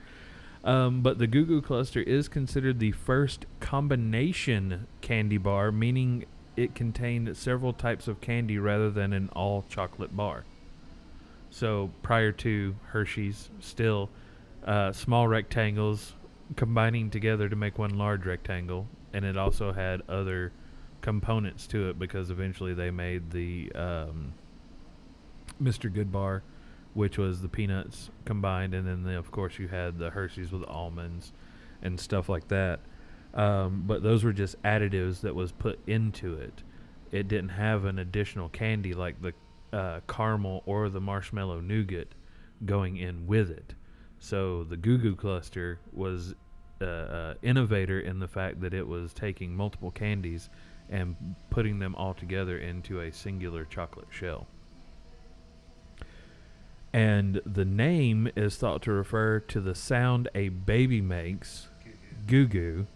[0.64, 6.25] Um, but the Goo Goo Cluster is considered the first combination candy bar, meaning
[6.57, 10.45] it contained several types of candy rather than an all chocolate bar.
[11.51, 14.09] So prior to Hershey's, still
[14.64, 16.12] uh, small rectangles
[16.57, 20.53] combining together to make one large rectangle, and it also had other
[21.01, 24.35] components to it because eventually they made the um,
[25.62, 25.92] Mr.
[25.92, 26.42] Goodbar,
[26.94, 30.64] which was the peanuts combined, and then the, of course you had the Hershey's with
[30.64, 31.33] almonds
[31.83, 32.81] and stuff like that.
[33.35, 36.62] Um, but those were just additives that was put into it.
[37.11, 39.33] It didn't have an additional candy like the
[39.72, 42.14] uh, caramel or the marshmallow nougat
[42.64, 43.75] going in with it.
[44.18, 46.35] So the Goo Goo Cluster was
[46.83, 50.51] uh, uh, innovator in the fact that it was taking multiple candies
[50.90, 51.16] and
[51.51, 54.47] putting them all together into a singular chocolate shell.
[56.92, 61.68] And the name is thought to refer to the sound a baby makes,
[62.27, 62.87] goo goo,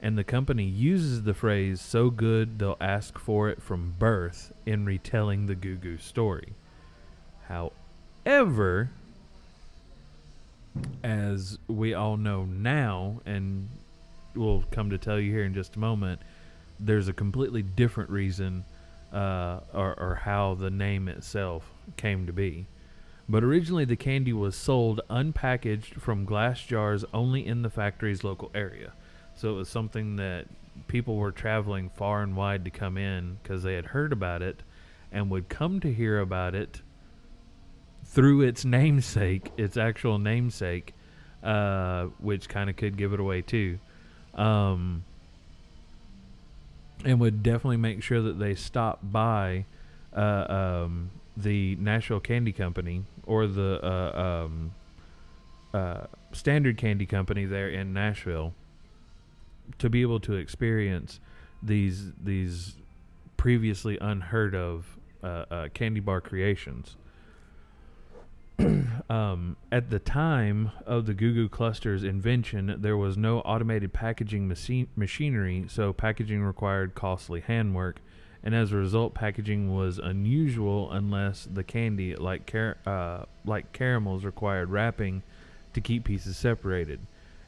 [0.00, 4.84] and the company uses the phrase so good they'll ask for it from birth in
[4.84, 6.54] retelling the goo goo story.
[7.48, 8.90] However,
[11.02, 13.68] as we all know now, and
[14.34, 16.20] we'll come to tell you here in just a moment,
[16.80, 18.64] there's a completely different reason
[19.12, 22.66] uh, or, or how the name itself came to be.
[23.28, 28.50] But originally, the candy was sold unpackaged from glass jars only in the factory's local
[28.54, 28.92] area.
[29.34, 30.46] So it was something that
[30.88, 34.62] people were traveling far and wide to come in because they had heard about it
[35.10, 36.82] and would come to hear about it
[38.04, 40.94] through its namesake, its actual namesake,
[41.42, 43.78] uh, which kind of could give it away too.
[44.34, 45.04] Um,
[47.04, 49.64] and would definitely make sure that they stop by
[50.14, 54.72] uh, um, the Nashville Candy Company or the uh, um,
[55.74, 58.54] uh, Standard Candy Company there in Nashville
[59.78, 61.20] to be able to experience
[61.62, 62.74] these these
[63.36, 64.86] previously unheard of
[65.22, 66.96] uh, uh, candy bar creations.
[69.10, 74.48] um, at the time of the Goo Goo Cluster's invention, there was no automated packaging
[74.48, 78.00] machi- machinery, so packaging required costly handwork,
[78.42, 84.24] and as a result, packaging was unusual unless the candy, like car- uh, like caramels,
[84.24, 85.22] required wrapping
[85.74, 87.00] to keep pieces separated.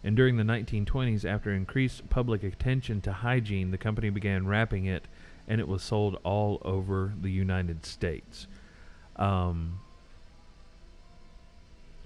[0.02, 5.08] And during the 1920s, after increased public attention to hygiene, the company began wrapping it,
[5.48, 8.46] and it was sold all over the United States.
[9.16, 9.80] Um,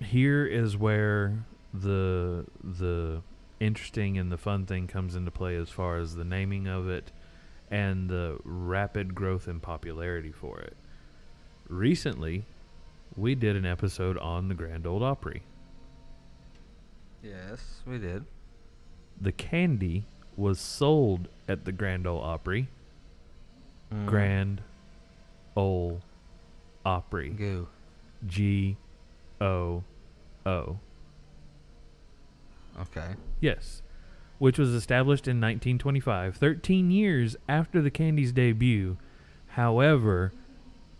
[0.00, 3.22] here is where the the
[3.60, 7.10] interesting and the fun thing comes into play as far as the naming of it
[7.70, 10.76] and the rapid growth in popularity for it.
[11.68, 12.44] Recently,
[13.16, 15.42] we did an episode on the Grand Old Opry.
[17.22, 18.24] Yes, we did.
[19.20, 20.04] The candy
[20.36, 22.68] was sold at the Grand Ole Opry.
[23.92, 24.06] Mm.
[24.06, 24.62] Grand
[25.56, 26.00] Ole
[26.86, 27.30] Opry.
[27.30, 27.66] Goo.
[28.26, 28.76] G
[29.40, 29.82] O
[30.46, 30.78] O.
[32.80, 33.14] Okay.
[33.40, 33.82] Yes.
[34.38, 38.96] Which was established in 1925, 13 years after the candy's debut.
[39.48, 40.32] However,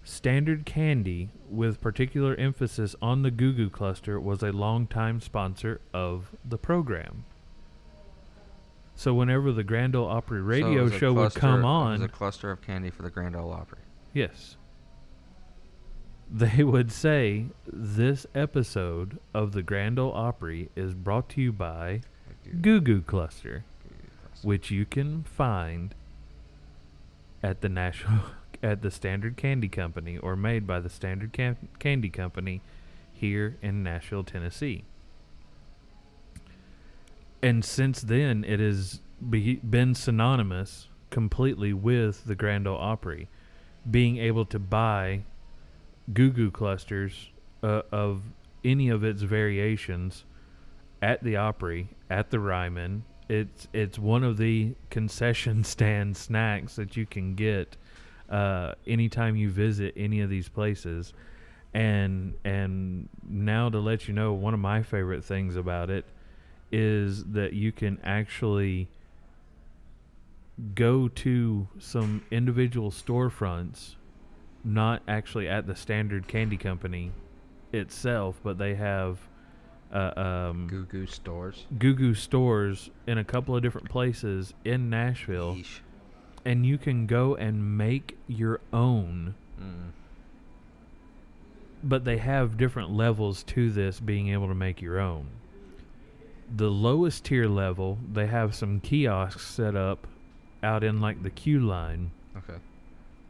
[0.03, 6.35] Standard Candy, with particular emphasis on the Goo Goo Cluster, was a longtime sponsor of
[6.45, 7.25] the program.
[8.97, 12.03] So whenever the Grand Ole Opry radio a show would cluster- come It on, was
[12.03, 13.79] a cluster of candy for the Grand Ole Opry.
[14.13, 14.57] Yes.
[16.31, 22.03] They would say this episode of the Grand Ole Opry is brought to you by
[22.61, 23.65] Goo Goo Cluster,
[24.43, 25.95] which you can find
[27.43, 28.21] at the National
[28.63, 32.61] at the Standard Candy Company or made by the Standard Can- Candy Company
[33.13, 34.85] here in Nashville, Tennessee.
[37.41, 39.01] And since then, it has
[39.31, 43.29] be- been synonymous completely with the Grand Ole Opry,
[43.89, 45.23] being able to buy
[46.13, 47.31] Goo Goo clusters
[47.63, 48.23] uh, of
[48.65, 50.25] any of its variations
[51.03, 53.05] at the Opry, at the Ryman.
[53.29, 57.77] It's it's one of the concession stand snacks that you can get
[58.29, 61.13] uh, anytime you visit any of these places,
[61.75, 66.05] and and now to let you know one of my favorite things about it
[66.71, 68.89] is that you can actually
[70.75, 73.95] go to some individual storefronts
[74.65, 77.13] not actually at the standard candy company
[77.73, 79.19] itself but they have
[79.93, 81.67] uh, um, Goo Goo stores.
[81.79, 85.81] Goo Goo stores in a couple of different places in Nashville, Yeesh.
[86.45, 89.35] and you can go and make your own.
[89.61, 89.91] Mm.
[91.83, 95.29] But they have different levels to this being able to make your own.
[96.55, 100.07] The lowest tier level, they have some kiosks set up
[100.63, 102.11] out in like the queue line.
[102.37, 102.59] Okay.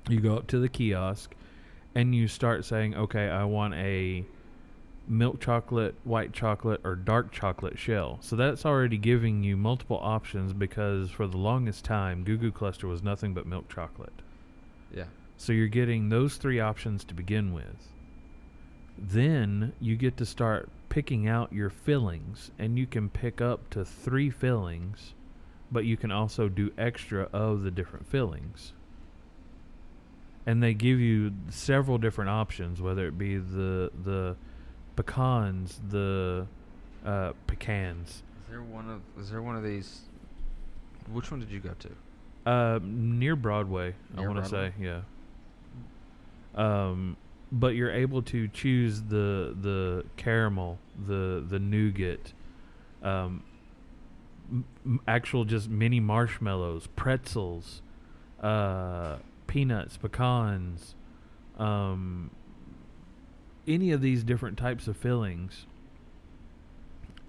[0.08, 1.34] You go up to the kiosk
[1.94, 4.24] and you start saying, okay, I want a
[5.06, 8.18] milk chocolate, white chocolate, or dark chocolate shell.
[8.20, 12.86] So that's already giving you multiple options because for the longest time, Goo Goo Cluster
[12.86, 14.12] was nothing but milk chocolate.
[14.94, 15.04] Yeah.
[15.36, 17.88] So you're getting those three options to begin with.
[18.98, 23.84] Then you get to start picking out your fillings, and you can pick up to
[23.84, 25.14] three fillings,
[25.70, 28.72] but you can also do extra of the different fillings.
[30.48, 34.34] And they give you several different options, whether it be the the
[34.96, 36.46] pecans, the
[37.04, 40.00] uh, pecans, Is there one of Is there one of these?
[41.12, 42.50] Which one did you go to?
[42.50, 45.00] Uh, near Broadway, I want to say, yeah.
[46.54, 47.16] Um,
[47.52, 52.32] but you're able to choose the the caramel, the the nougat,
[53.02, 53.42] um,
[54.50, 57.82] m- actual just mini marshmallows, pretzels,
[58.42, 59.16] uh,
[59.48, 60.94] peanuts, pecans,
[61.58, 62.30] um,
[63.66, 65.66] any of these different types of fillings,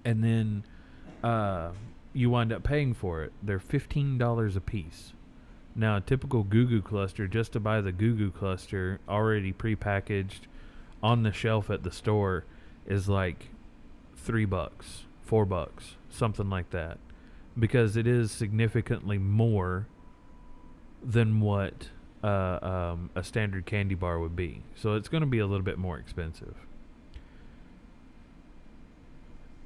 [0.04, 0.64] and then
[1.24, 1.70] uh,
[2.12, 3.32] you wind up paying for it.
[3.42, 5.12] They're fifteen dollars a piece.
[5.74, 10.40] Now, a typical Goo Goo cluster, just to buy the Goo Goo cluster already prepackaged
[11.02, 12.44] on the shelf at the store,
[12.86, 13.50] is like
[14.16, 16.98] three bucks, four bucks, something like that,
[17.58, 19.86] because it is significantly more
[21.02, 21.88] than what
[22.22, 22.58] uh,
[22.92, 24.62] um, a standard candy bar would be.
[24.74, 26.54] So it's going to be a little bit more expensive.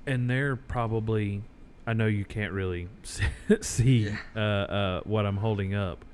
[0.07, 1.43] And they're probably,
[1.87, 2.89] I know you can't really
[3.61, 4.17] see Yeah.
[4.37, 6.05] uh, uh, what I'm holding up,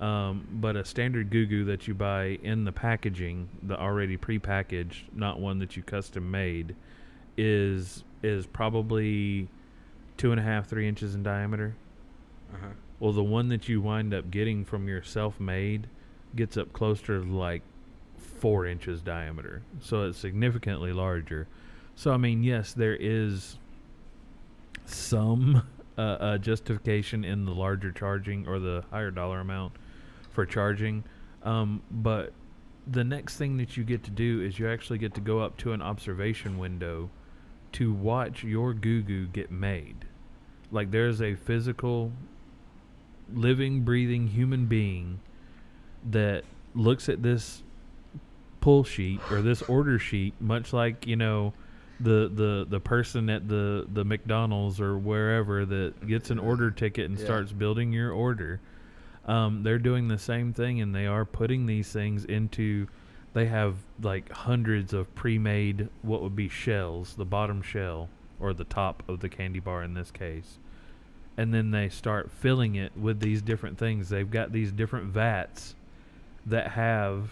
[0.00, 5.02] um, but a standard Goo Goo that you buy in the packaging, the already prepackaged,
[5.14, 6.74] not one that you custom made,
[7.36, 9.46] is is probably
[10.16, 11.76] two and a half, three inches in diameter.
[12.52, 12.68] Uh huh.
[12.98, 15.86] Well, the one that you wind up getting from your self-made
[16.34, 17.62] gets up closer to like
[18.16, 21.46] four inches diameter, so it's significantly larger.
[21.94, 23.58] So I mean, yes, there is
[24.86, 25.62] some
[25.98, 29.72] uh, uh, justification in the larger charging or the higher dollar amount
[30.30, 31.04] for charging,
[31.42, 32.32] um, but
[32.86, 35.56] the next thing that you get to do is you actually get to go up
[35.58, 37.10] to an observation window
[37.72, 40.06] to watch your goo goo get made.
[40.70, 42.12] Like there's a physical
[43.32, 45.20] living, breathing human being
[46.10, 47.62] that looks at this
[48.60, 51.52] pull sheet or this order sheet, much like you know
[52.00, 57.08] the the the person at the the McDonald's or wherever that gets an order ticket
[57.08, 57.24] and Yeah.
[57.24, 58.60] starts building your order.
[59.24, 62.86] Um, they're doing the same thing, and they are putting these things into.
[63.32, 68.08] They have like hundreds of pre-made what would be shells, the bottom shell
[68.40, 70.58] or the top of the candy bar in this case
[71.36, 74.08] and then they start filling it with these different things.
[74.08, 75.74] They've got these different vats
[76.46, 77.30] that have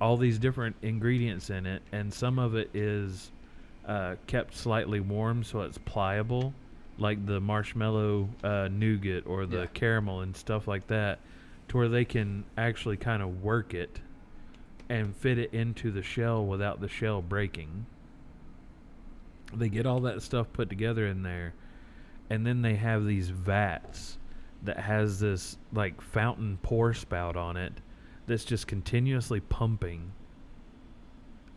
[0.00, 3.30] all these different ingredients in it, and some of it is
[3.86, 6.52] uh, kept slightly warm so it's pliable,
[6.98, 9.66] like the marshmallow uh, nougat or the Yeah.
[9.72, 11.18] caramel and stuff like that,
[11.68, 14.00] to where they can actually kind of work it
[14.88, 17.86] and fit it into the shell without the shell breaking.
[19.54, 21.54] They get all that stuff put together in there
[22.30, 24.18] and then they have these vats
[24.62, 27.72] that has this like fountain pour spout on it
[28.26, 30.12] that's just continuously pumping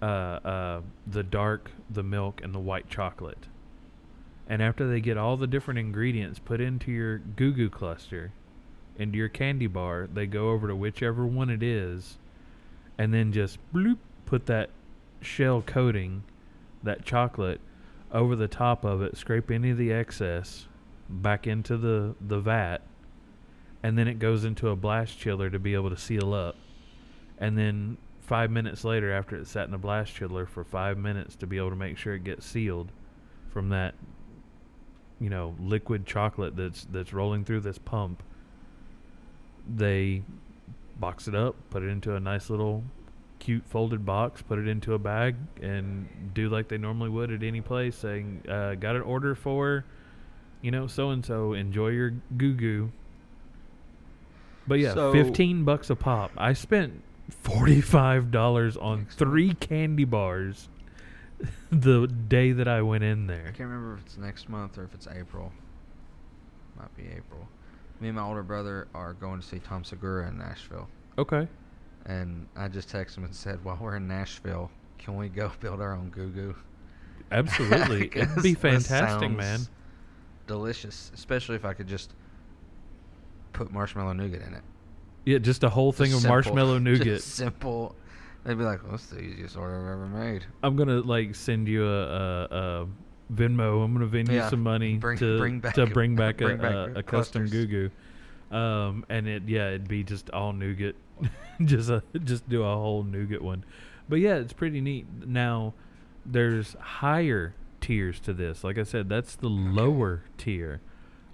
[0.01, 3.47] uh, uh, the dark, the milk, and the white chocolate.
[4.47, 8.32] And after they get all the different ingredients put into your Goo Goo cluster,
[8.97, 12.17] into your candy bar, they go over to whichever one it is,
[12.97, 14.70] and then just bloop, put that
[15.22, 16.24] shell coating,
[16.84, 17.61] that chocolate,
[18.12, 20.68] over the top of it, scrape any of the excess
[21.10, 22.80] back into the, the vat,
[23.82, 26.55] and then it goes into a blast chiller to be able to seal up.
[27.38, 31.36] And then five minutes later, after it's sat in a blast chiller for five minutes
[31.38, 32.91] to be able to make sure it gets sealed
[33.49, 33.95] from that,
[35.20, 38.22] you know, liquid chocolate that's that's rolling through this pump,
[39.68, 40.24] they
[40.99, 42.84] box it up, put it into a nice little
[43.40, 47.42] cute folded box, put it into a bag, and do like they normally would at
[47.44, 49.86] any place, saying, uh, "Got an order for,
[50.62, 51.54] you know, so and so.
[51.54, 52.92] Enjoy your goo goo."
[54.68, 56.32] But yeah, So- fifteen bucks a pop.
[56.38, 60.70] I spent forty five dollars on three candy bars
[61.72, 63.42] the day that I went in there.
[63.48, 65.52] I can't remember if it's next month or if it's April.
[66.78, 67.48] Might be April.
[68.00, 70.88] Me and my older brother are going to see Tom Segura in Nashville.
[71.18, 71.48] Okay.
[72.10, 75.80] And I just texted him and said, while we're in Nashville, can we go build
[75.80, 76.55] our own goo goo?
[77.32, 78.10] Absolutely.
[78.16, 79.60] It'd be fantastic, man.
[80.47, 82.16] Delicious, especially if I could just
[83.53, 84.64] put marshmallow nougat in it.
[85.26, 87.22] Yeah, just a whole thing Just of simple- marshmallow nougat.
[87.22, 87.95] Simple.
[88.43, 91.68] They'd be like, well, "That's the easiest order I've ever made." I'm gonna like send
[91.68, 92.88] you a, a, a
[93.32, 93.84] Venmo.
[93.84, 96.57] I'm gonna Venmo you Yeah, some money bring- to bring back- to bring back bring
[96.57, 98.55] a, back a, a custom goo goo.
[98.57, 100.95] Um, and it yeah, it'd be just all nougat.
[101.63, 103.63] just a just do a whole nougat one.
[104.07, 105.05] But yeah, it's pretty neat.
[105.26, 105.74] Now,
[106.26, 108.63] there's higher tiers to this.
[108.63, 110.82] Like I said, that's the lower tier.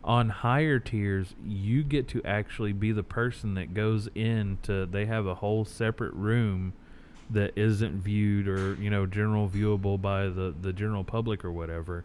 [0.03, 5.05] On higher tiers, you get to actually be the person that goes in to They
[5.05, 6.73] have a whole separate room
[7.27, 12.03] that isn't viewed or you know general viewable by the the general public or whatever,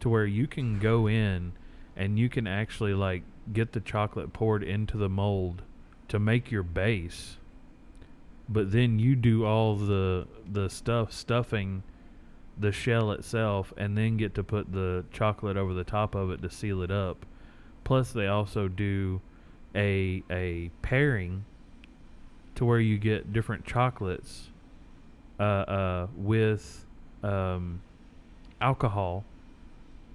[0.00, 1.52] to where you can go in
[1.96, 5.62] and you can actually like get the chocolate poured into the mold
[6.12, 7.38] to make your base
[8.46, 11.82] but then you do all the the stuff stuffing
[12.58, 16.42] the shell itself and then get to put the chocolate over the top of it
[16.42, 17.24] to seal it up
[17.82, 19.22] plus they also do
[19.74, 21.46] a a pairing
[22.56, 24.50] to where you get different chocolates
[25.40, 26.84] uh, uh, with
[27.22, 27.80] um,
[28.60, 29.24] alcohol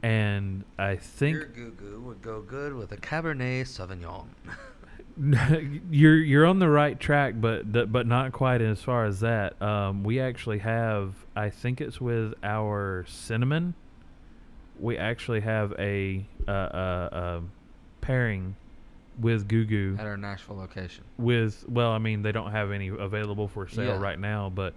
[0.03, 4.27] and I think Your goo goo would go good with a Cabernet Sauvignon.
[5.91, 9.59] you're you're on the right track, but th- but not quite as far as that.
[9.61, 13.73] Um, we actually have, I think it's with our cinnamon.
[14.79, 17.41] We actually have a uh, uh, uh,
[18.01, 18.55] pairing
[19.19, 21.03] with Goo Goo at our Nashville location.
[21.17, 23.99] with well, I mean they don't have any available for sale Yeah.
[23.99, 24.75] right now, but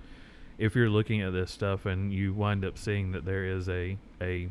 [0.56, 3.98] if you're looking at this stuff and you wind up seeing that there is a
[4.22, 4.48] a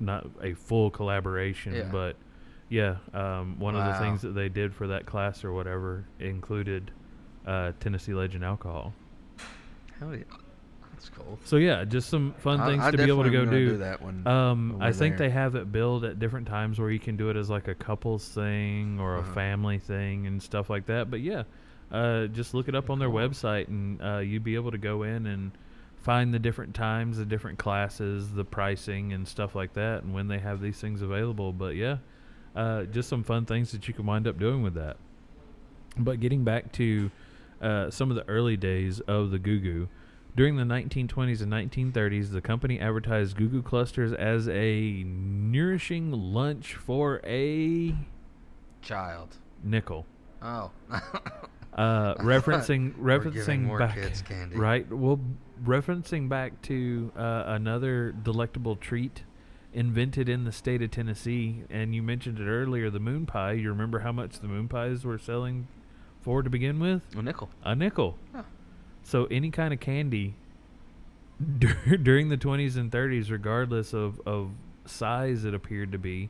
[0.00, 1.88] not a full collaboration, Yeah.
[1.92, 2.16] but
[2.68, 6.90] yeah, um, one of the things that they did for that class or whatever included
[7.46, 8.92] uh, Tennessee Legend alcohol.
[9.98, 10.22] Hell yeah,
[10.92, 11.38] that's cool.
[11.44, 13.70] So yeah, just some fun things I to be able to go do.
[13.70, 14.26] do that one.
[14.26, 15.28] Um, I think there.
[15.28, 17.74] they have it billed at different times where you can do it as like a
[17.74, 19.32] couples thing or a Uh-huh.
[19.32, 21.10] family thing and stuff like that.
[21.10, 21.44] But yeah,
[21.90, 25.02] uh, just look it up on their website and uh, you'd be able to go
[25.04, 25.52] in and
[25.96, 30.28] find the different times, the different classes, the pricing and stuff like that, and when
[30.28, 31.52] they have these things available.
[31.52, 31.96] But yeah,
[32.58, 34.96] uh, just some fun things that you can wind up doing with that.
[35.96, 37.10] But getting back to
[37.62, 39.88] uh, some of the early days of the Goo Goo,
[40.36, 46.74] during the 1920s and 1930s, the company advertised Goo Goo clusters as a nourishing lunch
[46.74, 47.94] for a
[48.82, 49.36] child.
[49.64, 50.06] nickel.
[50.42, 53.96] Oh, Uh, referencing referencing back
[54.56, 55.20] right well
[55.64, 59.22] referencing back to uh, another delectable treat
[59.78, 63.68] invented in the state of Tennessee and you mentioned it earlier the moon pie you
[63.68, 65.68] remember how much the moon pies were selling
[66.20, 67.48] for to begin with a nickel.
[67.62, 68.42] a nickel Huh.
[69.02, 70.34] so any kind of candy
[71.58, 74.50] dur- during the 20s and 30s regardless of, of
[74.84, 76.28] size it appeared to be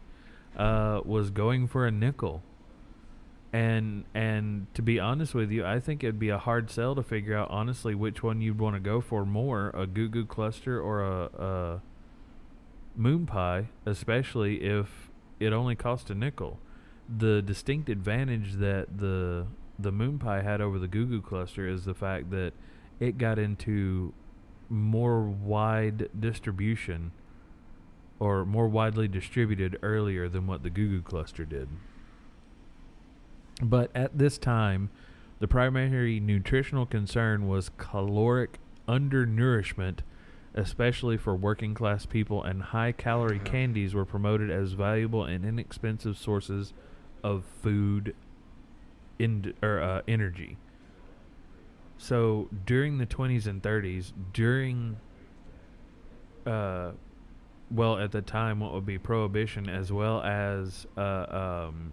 [0.57, 2.43] uh, was going for a nickel
[3.53, 7.03] and and to be honest with you i think it'd be a hard sell to
[7.03, 10.79] figure out honestly which one you'd want to go for more a goo goo cluster
[10.79, 11.83] or a, a
[12.99, 16.59] moon pie especially if it only cost a nickel.
[17.09, 19.47] The distinct advantage that the
[19.79, 22.53] the moon pie had over the goo goo cluster is the fact that
[22.99, 24.13] it got into
[24.69, 27.13] more wide distribution
[28.19, 31.69] or more widely distributed earlier than what the goo goo cluster did.
[33.63, 34.91] But at this time,
[35.39, 40.03] the primary nutritional concern was caloric undernourishment,
[40.55, 46.17] especially for working class people, and high calorie candies were promoted as valuable and inexpensive
[46.17, 46.73] sources
[47.23, 48.15] of food
[49.19, 50.57] in, or, uh, energy.
[51.99, 54.99] So during the 20s and 30s, during,
[56.47, 56.93] uh,
[57.71, 61.93] well, at the time, what would be prohibition, as well as uh, um,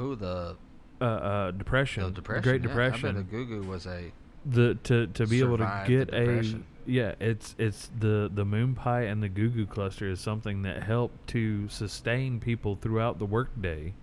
[0.00, 0.56] Ooh, the,
[1.00, 2.42] uh, uh, depression, the depression.
[2.42, 4.12] Great yeah, I bet Depression, the goo goo was a
[4.46, 6.64] the to to be able to get a depression.
[6.86, 10.82] Yeah, it's it's the the moon pie and the goo goo cluster is something that
[10.82, 13.94] helped to sustain people throughout the workday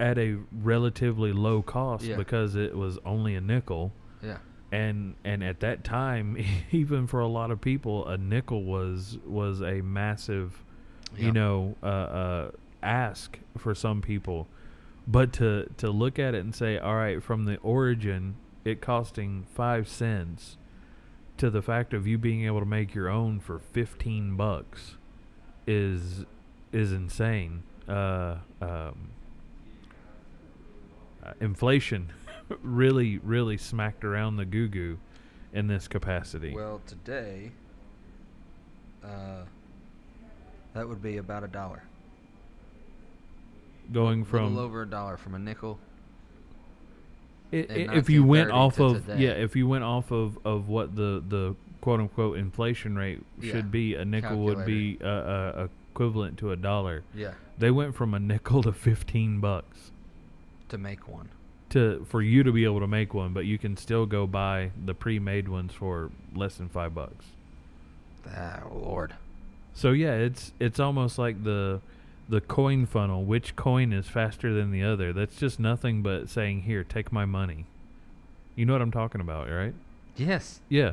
[0.00, 2.16] at a relatively low cost Yeah.
[2.16, 3.92] because it was only a nickel.
[4.22, 4.38] yeah.
[4.72, 6.36] and and at that time,
[6.72, 10.62] even for a lot of people, a nickel was was a massive,
[11.16, 12.50] you know, uh, uh,
[12.82, 14.48] ask for some people.
[15.06, 19.44] But to to look at it and say, all right, from the origin, it costing
[19.52, 20.56] five cents,
[21.42, 24.94] to the fact of you being able to make your own for fifteen bucks,
[25.66, 26.24] is
[26.70, 27.64] is insane.
[27.88, 29.10] Uh, um,
[31.20, 32.12] uh, inflation
[32.62, 35.00] really, really smacked around the goo goo
[35.52, 36.54] in this capacity.
[36.54, 37.50] Well, today,
[39.02, 39.42] uh,
[40.74, 41.82] that would be about a dollar.
[43.90, 45.80] Going from a little over a dollar from a nickel.
[47.52, 49.22] If you went off of today.
[49.24, 53.52] yeah, if you went off of, of what the, the quote unquote inflation rate Yeah,
[53.52, 57.02] should be, a nickel would be uh, uh, equivalent to a dollar.
[57.14, 59.90] Yeah, They went from a nickel to fifteen bucks
[60.70, 61.28] to make one.
[61.70, 64.70] to for you to be able to make one, but you can still go buy
[64.86, 67.26] the pre-made ones for less than five bucks.
[68.34, 69.14] Ah, Lord.
[69.74, 71.80] So yeah, it's it's almost like the
[72.28, 73.24] the coin funnel.
[73.24, 75.12] Which coin is faster than the other?
[75.12, 77.66] That's just nothing but saying, "Here, take my money."
[78.56, 79.74] You know what I'm talking about, right?
[80.16, 80.92] Yes, Yeah.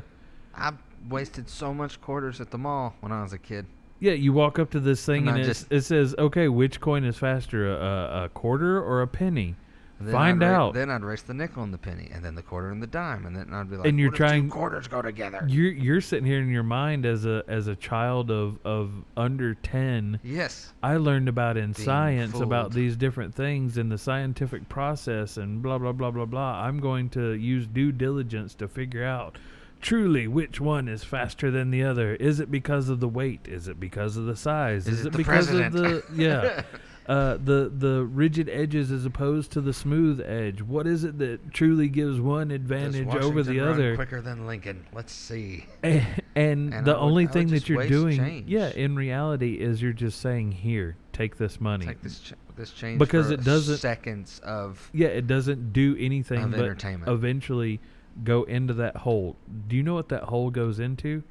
[0.56, 0.74] I
[1.10, 3.66] wasted so much quarters at the mall when I was a kid.
[4.00, 6.48] Yeah, you walk up to this thing And and, I it's, just- it says, "Okay,
[6.48, 9.56] which coin is faster, a, a quarter or a penny?"
[10.02, 10.74] Then Find I'd ra- out.
[10.76, 13.26] Then I'd race the nickel and the penny, and then the quarter and the dime,
[13.26, 15.72] and then I'd be like, And you're "What if two trying- quarters go together." You're
[15.72, 20.20] you're sitting here in your mind as a as a child of of under ten.
[20.24, 20.74] yes.
[20.82, 22.74] I learned about in Being science about fooled.
[22.74, 26.64] these different things in the scientific process and blah blah blah blah blah.
[26.64, 29.38] I'm going to use due diligence to figure out
[29.82, 32.16] truly which one is faster than the other.
[32.16, 33.47] Is it because of the weight?
[33.47, 34.88] Is it because of the size?
[34.88, 35.76] Is it the because president?
[35.76, 36.62] of the yeah?
[37.10, 40.62] Uh, the the rigid edges as opposed to the smooth edge.
[40.62, 43.95] What is it that truly gives one advantage over the other?
[43.95, 44.86] quicker than Lincoln.
[44.93, 45.66] Let's see.
[45.82, 46.05] And,
[46.36, 48.47] and, And the would- only thing that you're doing, change.
[48.47, 52.72] yeah, in reality, is you're just saying, "Here, take this money." Take this ch- this
[52.74, 57.12] change Because for it doesn't- seconds of yeah, it doesn't do anything Of but entertainment.
[57.12, 57.80] eventually
[58.24, 59.36] go into that hole.
[59.68, 61.24] Do you know what that hole goes into?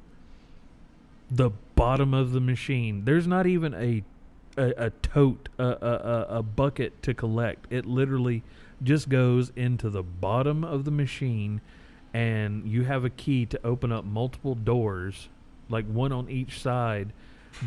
[1.31, 3.05] The bottom of the machine.
[3.05, 4.03] There's not even a
[4.59, 7.65] a, a tote, a, a, a, a bucket to collect.
[7.71, 8.43] It literally
[8.83, 11.61] just goes into the bottom of the machine,
[12.13, 15.29] and you have a key to open up multiple doors,
[15.69, 17.13] like one on each side,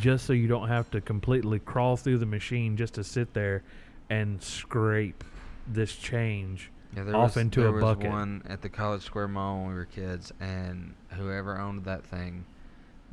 [0.00, 3.62] just so you don't have to completely crawl through the machine just to sit there
[4.10, 5.24] and scrape
[5.66, 8.10] this change yeah, there off was, into there a was bucket.
[8.10, 12.44] one at the College Square Mall when we were kids, and whoever owned that thing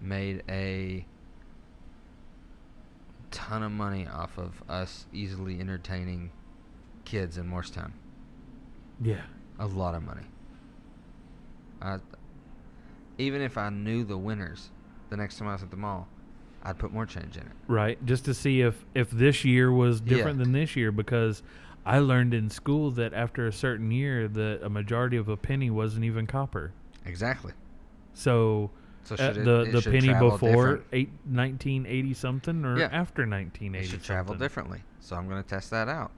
[0.01, 1.05] made a
[3.32, 6.32] ton of money off of us easily entertaining
[7.05, 7.93] kids in Morristown.
[9.01, 9.21] Yeah.
[9.59, 10.23] A lot of money.
[11.82, 11.97] I,
[13.17, 14.69] even if I knew the winners,
[15.09, 16.07] the next time I was at the mall,
[16.63, 17.51] I'd put more change in it.
[17.67, 18.03] Right.
[18.05, 20.43] Just to see if if this year was different Yeah.
[20.43, 21.41] than this year because
[21.86, 25.69] I learned in school that after a certain year that a majority of a penny
[25.69, 26.73] wasn't even copper.
[27.05, 27.53] Exactly.
[28.13, 28.71] So
[29.10, 30.39] So uh, should it, the it the should penny before
[30.78, 30.84] different.
[30.93, 32.89] eight, 1980 something or Yeah.
[32.91, 34.45] after It 1980 should travel something.
[34.45, 34.84] differently.
[34.99, 36.12] So I'm going to test that out.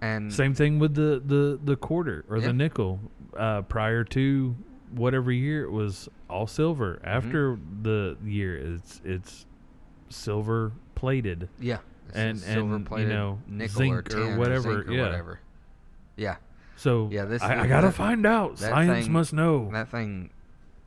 [0.00, 2.46] And Same thing with the the the quarter or Yeah.
[2.48, 3.00] the nickel.
[3.36, 4.54] Uh, prior to
[4.94, 6.96] whatever year it was all silver.
[6.96, 7.08] Mm-hmm.
[7.08, 9.46] After the year it's it's
[10.10, 11.48] silver plated.
[11.58, 15.02] yeah, it's a and- and, you know, nickel zinc or, or whatever, or yeah.
[15.02, 15.40] whatever.
[16.16, 16.36] Yeah,
[16.76, 18.58] So Yeah, this- I, I gotta find out.
[18.58, 19.70] Science thing- must know.
[19.72, 20.30] that thing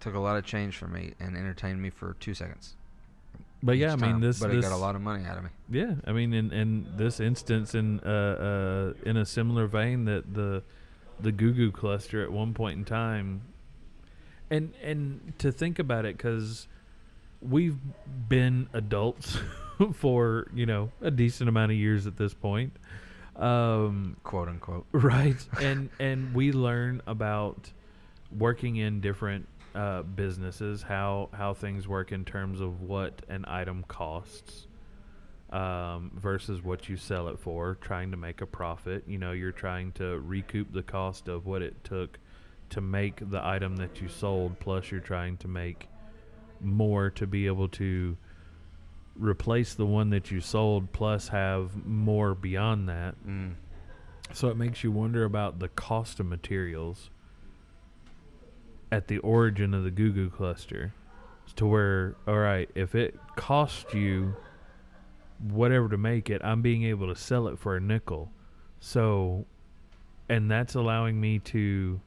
[0.05, 2.75] took a lot of change from me and entertained me for two seconds.
[3.63, 4.39] but yeah, I mean time, this.
[4.39, 5.49] But this it got a lot of money out of me.
[5.67, 10.31] Yeah, I mean in in this instance, in uh, uh in a similar vein, that
[10.31, 10.61] the
[11.19, 13.41] the Goo Goo cluster at one point in time,
[14.51, 16.67] and and to think about it, because
[17.41, 17.79] we've
[18.29, 19.39] been adults
[19.93, 22.73] for you know a decent amount of years at this point.
[23.37, 24.85] Um, quote unquote.
[24.91, 27.71] right and and we learn about
[28.31, 33.83] working in different uh, businesses how how things work in terms of what an item
[33.87, 34.67] costs
[35.51, 39.03] um, versus what you sell it for trying to make a profit.
[39.05, 42.17] You know you're trying to recoup the cost of what it took
[42.69, 45.87] to make the item that you sold plus you're trying to make
[46.61, 48.17] more to be able to
[49.17, 53.15] replace the one that you sold plus have more beyond that.
[53.27, 53.53] Mm.
[54.33, 57.09] so it makes you wonder about the cost of materials
[58.91, 60.93] at the origin of the Goo Goo cluster.
[61.57, 64.35] To where, all right, if it costs you
[65.39, 68.31] whatever to make it, I'm being able to sell it for a nickel.
[68.79, 69.45] So,
[70.27, 72.01] and that's allowing me to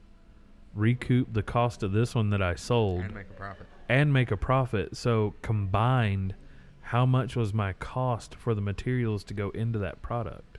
[0.75, 3.67] recoup the cost of this one that I sold And make a profit.
[3.87, 4.95] and make a profit.
[4.97, 6.35] So combined,
[6.81, 10.57] how much was my cost for the materials to go into that product?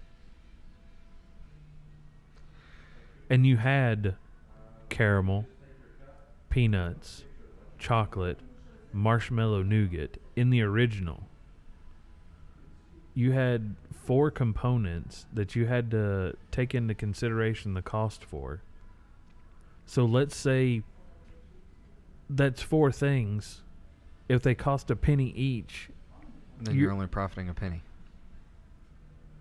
[3.29, 4.17] And you had
[4.89, 5.47] caramel,
[6.51, 7.25] peanuts,
[7.79, 8.41] chocolate,
[8.93, 11.23] marshmallow nougat in the original.
[13.15, 18.63] You had four components that you had to take into consideration the cost for.
[19.87, 20.83] So let's say
[22.29, 23.63] that's four things.
[24.29, 25.91] If they cost a penny each,
[26.63, 27.83] Then You- you're only profiting a penny.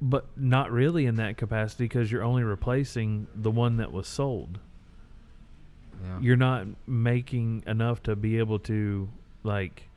[0.02, 4.60] but not really in that capacity because you're only replacing the one that was sold.
[6.04, 6.20] Yeah.
[6.22, 9.10] You're not making enough to be able to
[9.44, 9.90] like.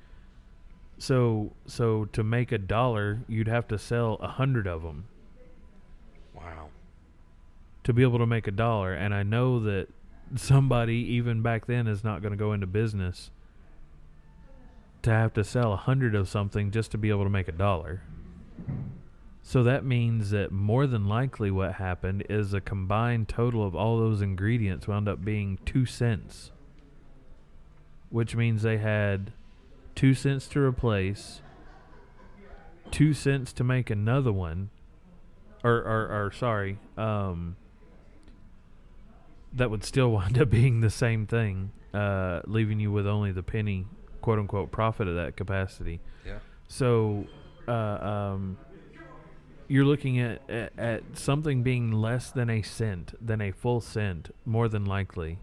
[0.99, 5.05] So so to make a dollar, you'd have to sell a hundred of them
[6.35, 6.69] wow.
[7.85, 8.93] to be able to make a dollar.
[8.93, 9.89] And I know that
[10.37, 13.31] somebody even back then is not going to go into business
[15.03, 17.53] to have to sell a hundred of something just to be able to make a
[17.53, 18.03] dollar.
[19.43, 23.99] So that means that more than likely what happened is a combined total of all
[23.99, 26.53] those ingredients wound up being two cents.
[28.09, 29.33] Which means they had
[29.95, 31.41] two cents to replace,
[32.91, 34.71] two cents to make another one,
[35.65, 37.57] or, or, or sorry, um,
[39.53, 43.43] that would still wind up being the same thing, uh, leaving you with only the
[43.43, 43.87] penny,
[44.21, 46.01] quote unquote, profit of that capacity.
[46.25, 46.39] Yeah.
[46.69, 47.27] So,
[47.67, 48.59] uh, um,
[49.73, 54.31] you're looking at, at at something being less than a cent, than a full cent,
[54.45, 55.39] more than likely,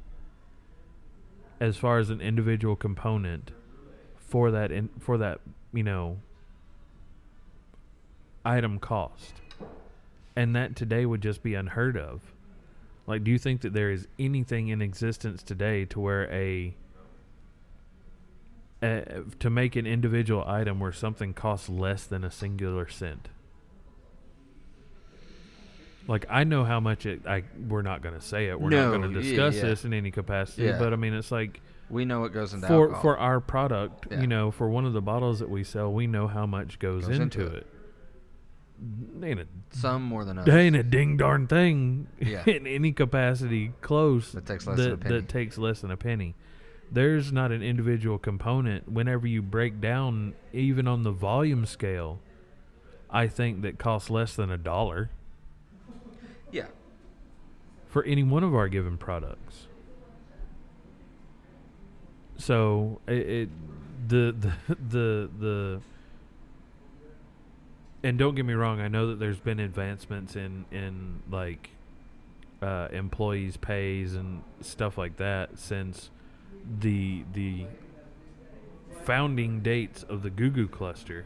[1.59, 3.49] as far as an individual component
[4.15, 5.41] for that in, for that
[5.73, 6.19] you know
[8.45, 9.41] item cost,
[10.35, 12.21] and that today would just be unheard of.
[13.07, 16.75] Like, do you think that there is anything in existence today to where a
[18.83, 19.01] uh,
[19.39, 23.29] to make an individual item where something costs less than a singular cent.
[26.09, 27.27] Like I know how much it.
[27.27, 28.59] I we're not going to say it.
[28.59, 29.61] We're not going to yeah, discuss yeah.
[29.69, 30.63] this in any capacity.
[30.63, 30.79] Yeah.
[30.79, 33.01] But I mean, it's like We know what goes into for alcohol.
[33.01, 34.07] for our product.
[34.09, 34.21] Yeah.
[34.21, 37.05] You know, for one of the bottles that we sell, we know how much goes,
[37.05, 37.67] Goes into, into it.
[39.23, 40.51] Ain't a Some more than others.
[40.51, 42.43] ain't a ding darn thing Yeah.
[42.47, 45.15] in any capacity close That takes less than a penny.
[45.15, 46.35] that takes less than a penny.
[46.91, 52.19] There's not an individual component whenever you break down even on the volume scale.
[53.11, 55.11] I think that costs less than a dollar
[56.51, 56.67] Yeah.
[57.87, 59.67] for any one of our given products.
[62.37, 63.49] So it, it
[64.07, 64.31] the
[64.67, 65.81] the the the
[68.01, 71.71] and don't get me wrong, I know that there's been advancements in in like
[72.61, 76.09] uh, employees' pays and stuff like that since
[76.79, 77.65] the the
[79.03, 81.25] founding dates of the Goo Goo cluster.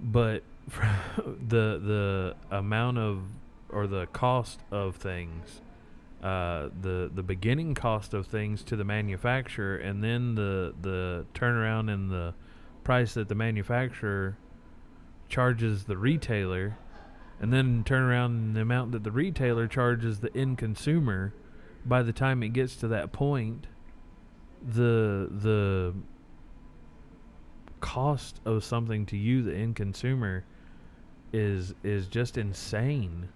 [0.00, 0.42] But
[1.48, 3.22] the the amount of
[3.68, 5.60] or the cost of things,
[6.22, 11.92] uh, the the beginning cost of things to the manufacturer, and then the the turnaround
[11.92, 12.34] and the
[12.84, 14.36] price that the manufacturer
[15.28, 16.76] charges the retailer,
[17.40, 21.32] and then turn around and the amount that the retailer charges the end consumer.
[21.84, 23.66] By the time it gets to that point,
[24.62, 25.94] the the
[27.80, 30.44] cost of something to you, the end consumer,
[31.32, 33.28] is is just insane.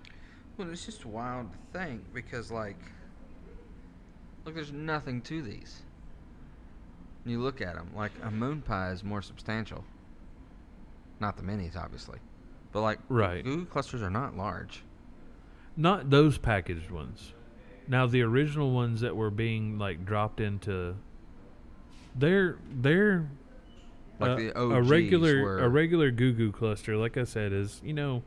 [0.57, 2.78] Well, it's just wild to think because, like,
[4.45, 5.82] look, there's nothing to these.
[7.26, 9.84] You look at them, like, a moon pie is more substantial.
[11.20, 12.18] Not the minis, obviously.
[12.70, 13.42] But, like, Right.
[13.42, 14.84] Goo clusters are not large.
[15.76, 17.32] Not those packaged ones.
[17.88, 20.97] Now the original ones that were being like dropped into
[22.14, 23.28] they're they're
[24.21, 27.81] Like uh, the a regular were- a regular goo goo cluster, like I said, is,
[27.85, 28.23] you know,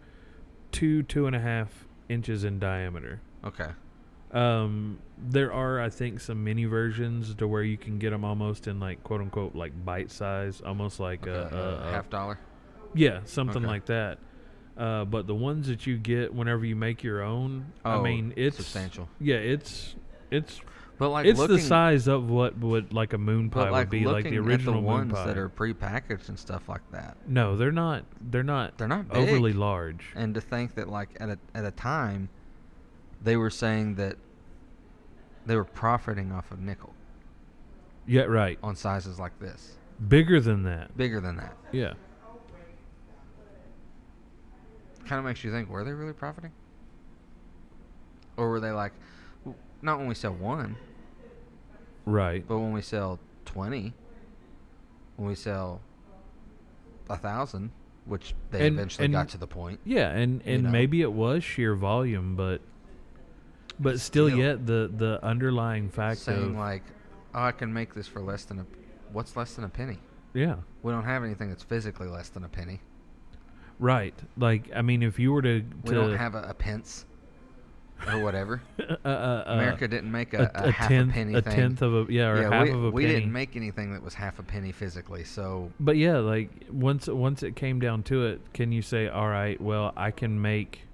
[0.71, 3.21] two, two and a half inches in diameter.
[3.45, 3.69] Okay.
[4.31, 8.67] Um, there are, I think, some mini versions to where you can get them almost
[8.67, 12.37] in like quote unquote like bite size, almost like Like a, a, a, half dollar.
[12.93, 13.67] yeah, something Okay.
[13.67, 14.19] like that.
[14.77, 18.33] Uh, but the ones that you get whenever you make your own, I Oh, mean,
[18.35, 19.07] it's substantial.
[19.19, 19.95] Yeah, it's
[20.29, 20.59] it's
[20.99, 23.89] But, like, it's looking, the size of what would like a moon pie like, would
[23.91, 25.27] be, like the original the moon ones pie.
[25.27, 27.17] that are prepackaged and stuff like that.
[27.27, 28.03] no, they're not.
[28.19, 28.77] They're not.
[28.79, 29.17] They're not big.
[29.29, 30.07] overly large.
[30.15, 32.29] And to think that, like, at a, at a time,
[33.21, 34.15] they were saying that
[35.45, 36.93] they were profiting off of nickel
[38.07, 38.57] Yeah, right.
[38.63, 39.77] on sizes like this.
[40.07, 40.97] Bigger than that.
[40.97, 41.55] Bigger than that.
[41.71, 41.93] Yeah.
[45.05, 46.51] Kind of makes you think, were they really profiting?
[48.35, 49.03] Or were they like, "W-
[49.81, 50.75] not when we sell one,
[52.05, 52.45] Right.
[52.47, 53.93] but when we sell twenty,
[55.15, 55.81] when we sell
[57.09, 57.71] a thousand,
[58.05, 59.79] which they And- eventually and- got to the point.
[59.83, 60.69] Yeah, and You and know.
[60.71, 62.61] maybe it was sheer volume, but
[63.79, 64.39] but still, Still.
[64.39, 66.83] yet the the underlying fact saying of like,
[67.35, 68.65] "Oh, I can make this for less than a,
[69.11, 69.99] what's less than a penny?
[70.33, 72.81] yeah, We don't have anything that's physically less than a penny.
[73.79, 74.15] right.
[74.37, 77.05] Like I mean, if you were to We don't have a, a pence
[78.05, 78.61] or whatever.
[78.79, 81.55] uh, uh, uh, America didn't make a, a, a, half tenth a penny a thing.
[81.55, 83.13] tenth of a yeah or yeah, half we, of a we penny.
[83.13, 85.23] We didn't make anything that was half a penny physically.
[85.23, 89.27] So But yeah, like once once it came down to it, can you say, all
[89.27, 90.87] right, well, I can make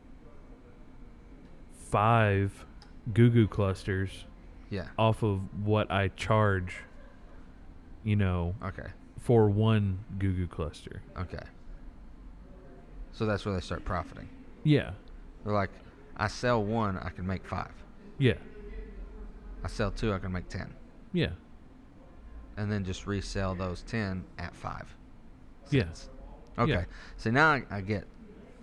[1.89, 2.65] five
[3.13, 4.25] Goo Goo clusters
[4.69, 6.77] yeah, off of what I charge,
[8.03, 8.87] you know, okay,
[9.19, 11.01] for one Goo Goo cluster.
[11.17, 11.43] okay.
[13.15, 14.27] So that's where they start profiting.
[14.63, 14.93] Yeah,
[15.43, 15.69] They're like,
[16.17, 17.71] I sell one, I can make five.
[18.17, 18.33] yeah,
[19.63, 20.73] I sell two, I can make ten,
[21.13, 21.29] yeah,
[22.57, 24.93] and then just resell those ten at five.
[25.69, 25.85] Yeah.
[26.57, 26.71] Okay.
[26.71, 26.85] Yeah.
[27.17, 28.05] So now I, I get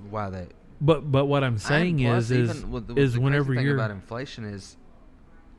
[0.09, 0.47] why they.
[0.81, 3.91] But but what I'm saying is is with the, is the whenever thing you're about
[3.91, 4.77] inflation is,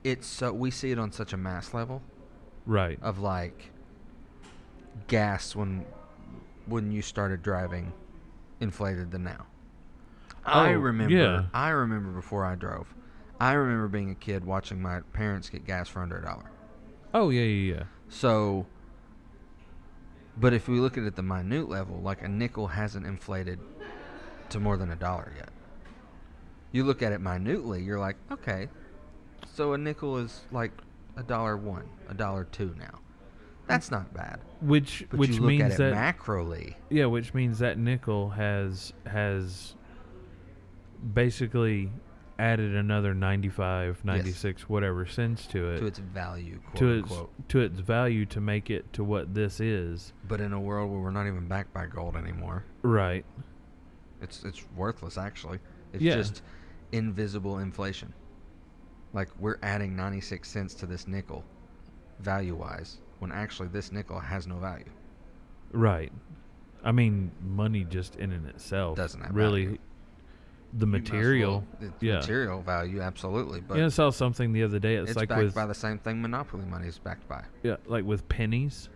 [0.03, 2.01] it's so we see it on such a mass level
[2.65, 3.71] right, of like
[5.07, 5.85] gas when
[6.65, 7.93] when you started driving
[8.59, 9.45] inflated than now.
[10.45, 11.43] I Oh, remember yeah.
[11.53, 12.93] I remember before I drove.
[13.39, 16.51] I remember being a kid watching my parents get gas for under a dollar.
[17.13, 18.65] oh yeah yeah yeah, So
[20.37, 23.59] but if we look at it at the minute level, like a nickel hasn't inflated
[24.49, 25.49] to more than a dollar yet.
[26.71, 28.69] You look at it minutely, you're like, okay,
[29.53, 30.71] so a nickel is like
[31.17, 32.99] a dollar one, a dollar two now.
[33.67, 34.39] That's not bad.
[34.61, 36.75] which But which you look means at that macroly.
[36.89, 39.75] Yeah, which means that nickel has has
[41.13, 41.91] basically
[42.39, 47.49] added another 95, 96, whatever cents to it to its value, quote to its unquote.
[47.49, 50.13] to its value to make it to what this is.
[50.27, 53.25] But in a world where we're not even backed by gold anymore, Right.
[54.21, 55.59] it's it's worthless actually.
[55.93, 56.15] It's Yeah.
[56.15, 56.41] just
[56.91, 58.13] invisible inflation.
[59.13, 61.43] Like we're adding 96 cents to this nickel
[62.19, 64.89] value wise when actually this nickel has no value.
[65.73, 66.11] Right.
[66.83, 69.77] I mean, money just in and itself Doesn't have really value.
[70.73, 71.63] The You material.
[71.79, 72.15] well- yeah.
[72.15, 74.95] material value absolutely, but yeah, I saw something the other day.
[74.95, 77.43] It's, it's like backed with by the same thing monopoly money is backed by.
[77.63, 78.89] yeah, like with pennies.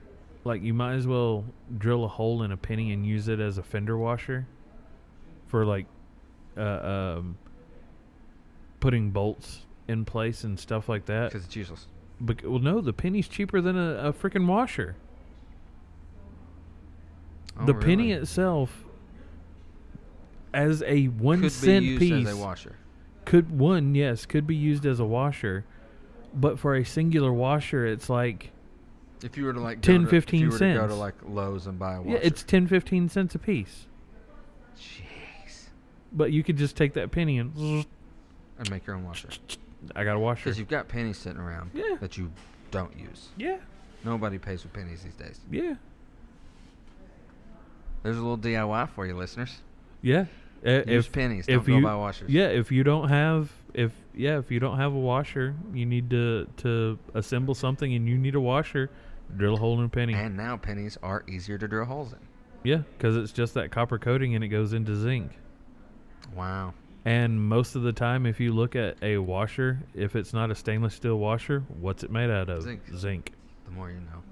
[0.45, 1.43] Like you might as well
[1.77, 4.45] drill a hole in a penny and use it as a fender washer
[5.47, 5.87] for like
[6.55, 6.61] uh,
[7.17, 7.37] um,
[8.79, 11.31] putting bolts in place and stuff like that.
[11.31, 11.87] Because it's useless.
[12.21, 14.95] Bec- well, no, the penny's cheaper than a, a freaking washer.
[17.59, 18.84] Oh, the penny itself,
[20.55, 22.75] as a one could cent be used piece, as a washer.
[23.25, 25.65] could one yes could be used as a washer,
[26.33, 28.51] but for a singular washer, it's like
[29.23, 30.87] If you were to like 10, go to, if 15 you were to go to
[30.89, 30.99] cents.
[30.99, 32.11] like Lowe's and buy a washer.
[32.17, 33.87] yeah, it's 10, 15 cents a piece.
[34.79, 35.67] jeez,
[36.13, 37.85] But you could just take that penny and
[38.57, 39.27] and make your own washer.
[39.95, 40.45] I got a washer.
[40.45, 41.97] Because you've got pennies sitting around Yeah.
[41.99, 42.31] that you
[42.71, 43.29] don't use.
[43.37, 43.57] Yeah,
[44.03, 45.39] Nobody pays with pennies these days.
[45.51, 45.75] yeah,
[48.03, 49.61] There's a little DIY for you, listeners.
[50.01, 50.25] yeah.
[50.63, 51.45] Use if pennies.
[51.47, 52.29] if Don't go you- buy washers.
[52.29, 56.09] yeah, if you don't have if yeah if you don't have a washer, you need
[56.11, 58.89] to to assemble something and you need a washer.
[59.35, 60.13] Drill a hole in a penny.
[60.13, 62.19] And now pennies are easier to drill holes in.
[62.63, 65.31] yeah, because it's just that copper coating and it goes into zinc.
[66.35, 66.73] Wow.
[67.05, 70.55] And most of the time, if you look at a washer, if it's not a
[70.55, 72.63] stainless steel washer, what's it made out of?
[72.63, 72.81] Zinc.
[72.95, 73.31] Zinc.
[73.65, 74.23] The more you know.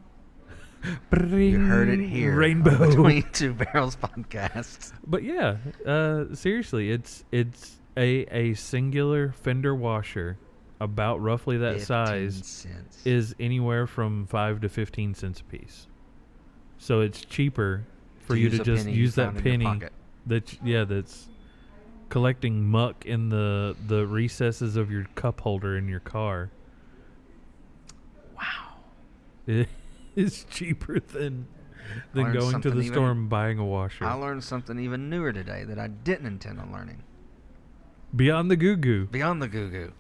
[0.84, 2.36] You heard it here.
[2.36, 2.78] Rainbow.
[2.90, 4.94] Between Two Barrels podcast.
[5.06, 10.38] But yeah, uh, seriously, it's it's a a singular fender washer,
[10.82, 13.06] about roughly that size, Cents.
[13.06, 15.88] is anywhere from five to fifteen cents a piece.
[16.78, 17.86] So it's cheaper
[18.20, 19.88] for To you to just use that found in your penny
[20.26, 21.28] that yeah that's
[22.10, 26.52] collecting muck in the the recesses of your cup holder in your car.
[28.36, 29.66] Wow.
[30.16, 31.48] Is cheaper than
[32.14, 34.06] than going to the even- store and buying a washer.
[34.06, 37.04] I learned something even newer today that I didn't intend on learning.
[38.16, 39.08] Beyond the goo goo.
[39.08, 39.94] Beyond the goo goo.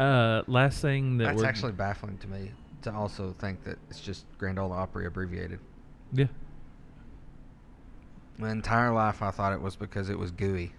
[0.00, 4.24] Uh, last thing that That's actually baffling to me to also think that it's just
[4.38, 5.58] Grand Ole Opry abbreviated.
[6.12, 6.26] yeah
[8.38, 10.72] My entire life I thought it was because it was gooey.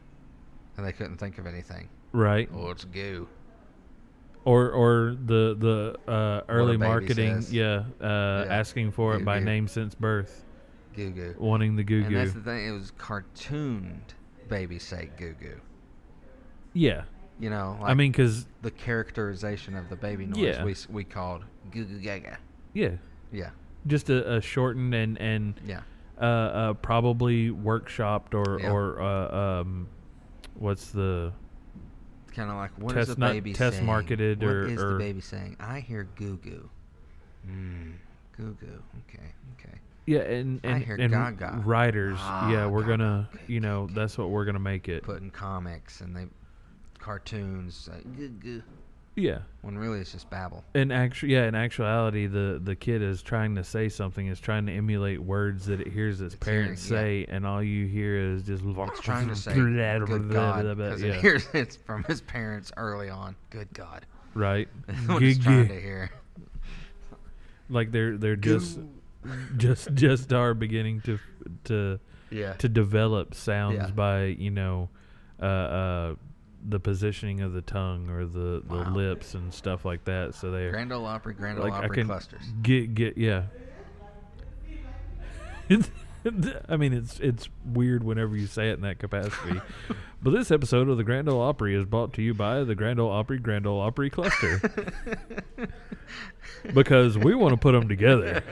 [0.78, 1.90] And they couldn't think of anything.
[2.14, 3.28] right Oh, it's goo.
[4.46, 5.56] Or or the
[6.06, 7.54] the uh, early marketing says.
[7.54, 9.46] yeah, uh, asking for it Goo by goo.
[9.46, 10.44] name since birth,
[10.96, 11.36] Goo goo.
[11.38, 12.08] wanting the goo goo.
[12.08, 12.68] And that's the thing.
[12.68, 14.14] It was cartooned
[14.50, 15.60] baby say goo goo.
[16.74, 17.04] Yeah,
[17.40, 20.64] You know, like I mean, because the characterization of the baby noise Yeah.
[20.64, 22.38] we we called goo goo gaga.
[22.74, 22.92] yeah,
[23.32, 23.50] Yeah,
[23.88, 25.82] just a, a shortened and and yeah.
[26.20, 28.72] uh, uh, probably workshopped or Yeah.
[28.72, 29.88] or uh, um,
[30.56, 31.34] what's the
[32.36, 33.86] Kind of like what is Test the not- baby test saying?
[33.86, 35.58] marketed What or- is or- the baby saying?
[35.60, 36.70] I hear goo goo.
[37.48, 37.94] Mm,
[38.38, 38.82] goo goo.
[39.10, 39.24] Okay,
[39.60, 39.78] okay.
[40.06, 41.62] yeah and I and, hear and gaga.
[41.66, 42.98] writers yeah Ah, we're gaga.
[42.98, 43.94] gonna Okay, you know okay.
[43.96, 46.28] that's what we're gonna make it Put in comics and they
[47.00, 48.64] cartoons like goo goo.
[49.16, 50.64] Yeah When really it's just babble.
[50.74, 54.66] in actu- yeah in actuality the the kid is trying to say something is trying
[54.68, 58.16] to emulate words that it hears its It's parents hearing, say and all you hear
[58.18, 62.22] is just It's trying to say good God because yeah, it hears it's from his
[62.22, 63.36] parents early on.
[63.50, 64.06] Good God.
[64.34, 66.10] right That's what it's trying to hear.
[67.70, 68.80] like they're they're just
[69.58, 71.20] just just are beginning to
[71.66, 72.00] to
[72.32, 72.54] Yeah.
[72.54, 73.92] to develop sounds Yeah.
[73.92, 74.90] by you know
[75.42, 76.16] uh, uh,
[76.68, 78.94] the positioning of the tongue or the, the Wow.
[78.94, 80.36] lips and stuff like that.
[80.36, 82.44] So they're Grand Ole Opry, Grand Ole like I Opry can clusters.
[82.62, 83.44] get get yeah.
[86.70, 89.60] I mean, it's it's weird whenever you say it in that capacity.
[90.22, 93.00] but this episode of the Grand Ole Opry is brought to you by the Grand
[93.00, 94.62] Ole Opry Grand Ole Opry Cluster
[96.74, 98.44] because we want to put them together.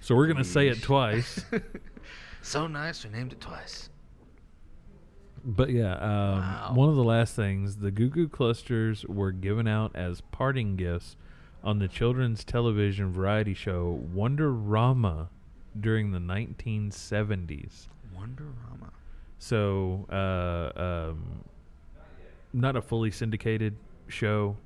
[0.00, 1.42] So we're gonna say it twice.
[2.42, 3.88] so nice, we named it twice.
[5.44, 6.70] But yeah, um, Wow.
[6.74, 11.16] one of the last things, the Goo Goo clusters were given out as parting gifts
[11.62, 15.28] on the children's television variety show Wonderama
[15.78, 17.88] during the 1970s.
[18.16, 18.90] Wonderama.
[19.38, 20.80] So, uh,
[21.10, 21.44] um,
[22.52, 23.76] not a fully syndicated
[24.08, 24.56] show,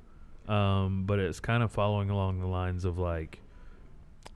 [0.47, 3.39] um, but it's kind of following along the lines of like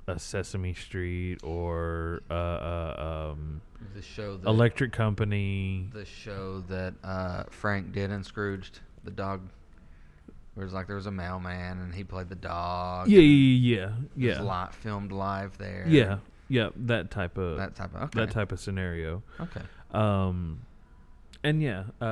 [0.07, 3.61] a Sesame Street or uh, uh, um,
[3.93, 5.89] The show that Electric Company.
[5.91, 9.41] the show that uh, Frank did in Scrooged, the dog.
[10.53, 13.07] Where it's like there was a mailman and he played the dog.
[13.09, 14.63] Yeah, yeah, yeah, It was yeah.
[14.63, 15.85] li- filmed live there.
[15.87, 16.17] Yeah,
[16.49, 18.19] yeah, that type of That type of okay.
[18.21, 19.21] that type of scenario.
[19.39, 19.61] Okay.
[19.91, 20.61] Um,
[21.43, 22.05] and yeah, uh,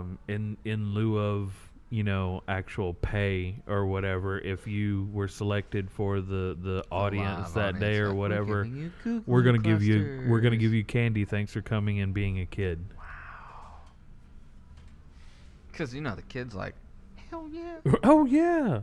[0.00, 1.54] um, in in lieu of
[1.92, 7.74] you know actual pay or whatever, if you were selected for the the audience Live
[7.74, 10.72] that day or like, whatever, giving you Goo we're gonna give you we're gonna give
[10.72, 11.26] you candy.
[11.26, 12.82] Thanks for coming and being a kid.
[12.96, 13.04] Wow.
[15.70, 16.74] Because you know the kids like,
[17.30, 17.76] hell yeah.
[18.04, 18.80] Oh yeah,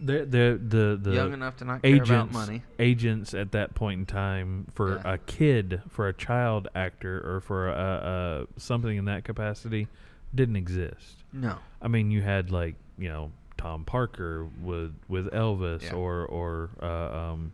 [0.00, 2.62] the the the the Young enough to not care about agents money.
[2.80, 5.12] agents at that point in time for Yeah.
[5.14, 9.86] a kid for a child actor or for a, a something in that capacity
[10.34, 11.56] didn't exist No.
[11.82, 15.94] i mean you had like you know tom parker with with elvis Yeah.
[15.94, 17.52] or or uh, um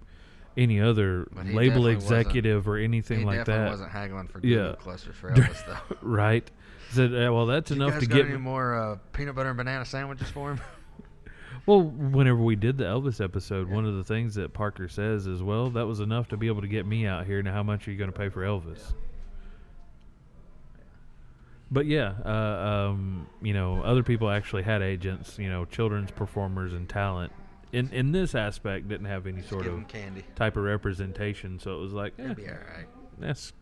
[0.57, 4.57] any other label executive or anything like that wasn't haggling for Yeah.
[4.57, 5.97] Goo Goo clusters for Elvis though.
[6.03, 6.49] right
[6.91, 9.57] said uh, well that's enough to got get any me more uh, peanut butter and
[9.57, 10.61] banana sandwiches for him?
[11.67, 15.43] Well, whenever we did the Elvis episode, one of the things that Parker says is,
[15.43, 17.43] "Well, that was enough to be able to get me out here.
[17.43, 18.95] Now, how much are you going to pay for Elvis?"
[21.71, 25.39] But yeah, uh, um, you know, other people actually had agents.
[25.39, 27.33] You know, children's performers and talent.
[27.73, 30.25] In in this aspect, didn't have any sort of candy.
[30.35, 31.61] type of representation.
[31.61, 32.87] So it was like, eh, be all right.
[33.19, 33.53] that's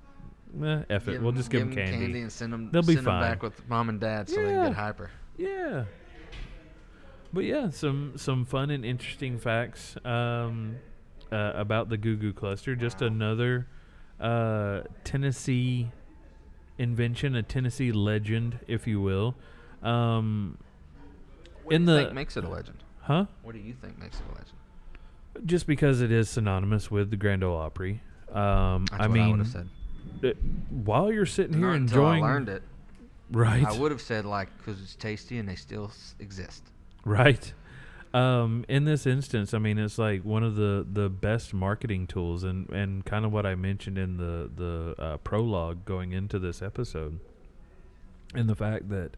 [0.65, 1.13] eh, F it.
[1.13, 2.21] Give we'll just give them give 'em candy.
[2.23, 2.71] and send them.
[2.73, 3.21] They'll be send 'em fine.
[3.21, 5.11] back with mom and dad so they can get hyper.
[5.37, 5.85] Yeah.
[7.33, 10.77] But yeah, some some fun and interesting facts um,
[11.31, 12.75] uh, about the Goo Goo Cluster.
[12.75, 13.67] Just another
[14.19, 15.91] uh, Tennessee
[16.79, 19.35] invention, a Tennessee legend, if you will.
[19.83, 20.59] Um,
[21.65, 22.83] What in do you the think makes it a legend?
[23.03, 23.27] huh?
[23.43, 25.47] What do you think makes it a legend?
[25.47, 28.01] Just because it is synonymous with the Grand Ole Opry.
[28.33, 29.69] Um, That's I what mean, I would have said.
[30.25, 30.29] uh,
[30.71, 32.63] while you're sitting here Not until enjoying, I learned it.
[33.31, 33.65] right?
[33.65, 36.65] I would have said like because it's tasty and they still s- exist.
[37.05, 37.53] Right.
[38.15, 42.43] Um, in this instance, I mean, it's like one of the, the best marketing tools,
[42.43, 46.63] and, and kind of what I mentioned in the the uh, prologue going into this
[46.63, 47.21] episode,
[48.35, 49.17] and the fact that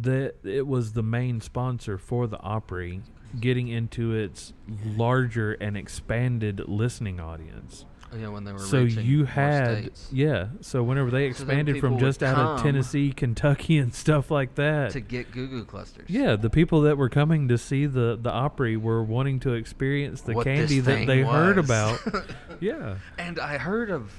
[0.00, 3.02] that it was the main sponsor for the Opry,
[3.40, 4.52] getting into its
[4.84, 7.84] larger and expanded listening audience.
[8.12, 10.48] Oh, yeah, when they were So you had yeah.
[10.60, 14.90] So whenever they So expanded from just out of Tennessee, Kentucky, and stuff like that,
[14.90, 16.10] to get Goo Goo clusters.
[16.10, 20.20] yeah, the people that were coming to see the the Opry were wanting to experience
[20.20, 22.00] the What candy that they heard about.
[22.60, 24.12] yeah, And I heard of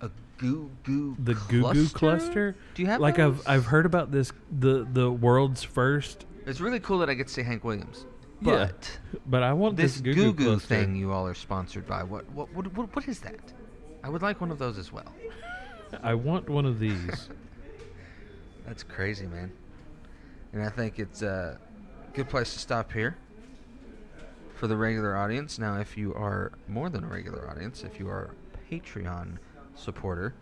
[0.00, 2.56] a Goo Goo the Goo Goo cluster.
[2.74, 3.40] Do you have like those?
[3.40, 7.26] I've I've heard about this the the world's first, It's really cool that I get
[7.26, 8.06] to see Hank Williams.
[8.44, 11.86] Yeah, But but I want this this, Goo Goo Goo thing you all are sponsored
[11.86, 12.02] by.
[12.02, 13.40] What what, what what what is that?
[14.02, 15.12] I would like one of those as well.
[16.02, 17.28] I want one of these.
[18.66, 19.52] That's crazy, man.
[20.52, 21.58] And I think it's a
[22.14, 23.16] good place to stop here
[24.54, 25.58] for the regular audience.
[25.58, 29.38] Now, if you are more than a regular audience, if you are a Patreon
[29.74, 30.34] supporter,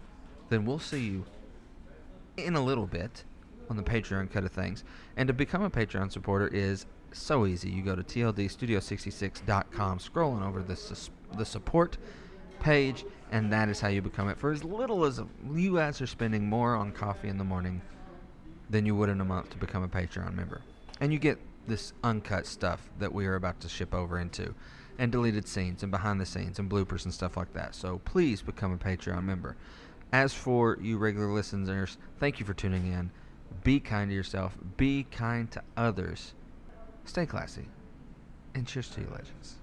[0.49, 1.25] then we'll see you
[2.37, 3.25] in a little bit
[3.69, 4.85] on the Patreon cut of things.
[5.17, 7.71] And to become a Patreon supporter is so easy.
[7.71, 11.99] You go to tldstudio66.com, scrolling over the, sus- the support
[12.61, 14.39] page, and that is how you become it.
[14.39, 15.21] For as little as
[15.53, 17.83] you guys are spending more on coffee in the morning
[18.69, 20.61] than you would in a month to become a Patreon member.
[21.01, 24.55] And you get this uncut stuff that we are about to ship over into,
[24.99, 27.75] and deleted scenes, and behind the scenes, and bloopers and stuff like that.
[27.75, 29.57] So please become a Patreon member.
[30.13, 33.11] As for you regular listeners, thank you for tuning in.
[33.65, 36.35] Be kind to yourself, be kind to others,
[37.05, 37.67] stay classy,
[38.55, 39.57] and cheers to you, legends.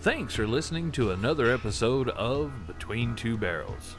[0.00, 3.96] Thanks for listening to another episode of Between Two Barrels.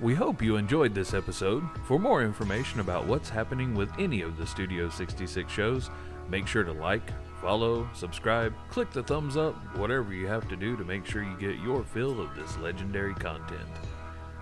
[0.00, 1.64] We hope you enjoyed this episode.
[1.84, 5.90] For more information about what's happening with any of the Studio 66 shows,
[6.28, 10.76] make sure to like, follow, subscribe, click the thumbs up, whatever you have to do
[10.76, 13.68] to make sure you get your fill of this legendary content.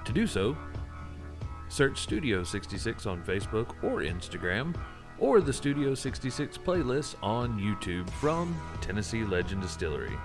[0.04, 0.54] To do so,
[1.68, 4.74] search Studio 66 on Facebook or Instagram,
[5.18, 10.16] or the Studio 66 playlist on YouTube from Tennessee Legend Distillery.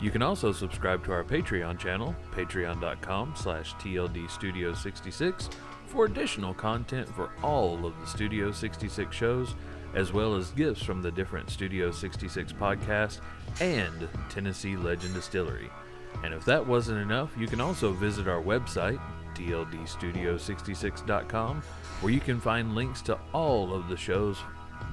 [0.00, 5.50] You can also subscribe to our Patreon channel, patreon.com slash tldstudio66,
[5.86, 9.54] for additional content for all of the Studio 66 shows,
[9.94, 13.20] as well as gifts from the different Studio 66 podcasts
[13.60, 15.70] and Tennessee Legend Distillery.
[16.22, 19.00] And if that wasn't enough, you can also visit our website,
[19.38, 21.62] tldstudio66.com,
[22.00, 24.38] where you can find links to all of the shows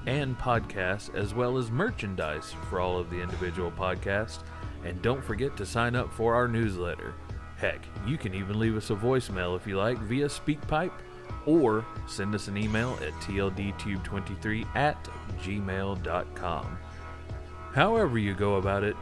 [0.05, 4.43] and podcasts, as well as merchandise for all of the individual podcasts.
[4.83, 7.15] And don't forget to sign up for our newsletter.
[7.57, 10.91] Heck, you can even leave us a voicemail if you like via SpeakPipe
[11.45, 15.01] or send us an email at tldtube23 at
[15.41, 16.77] gmail.com.
[17.73, 18.95] However, you go about it,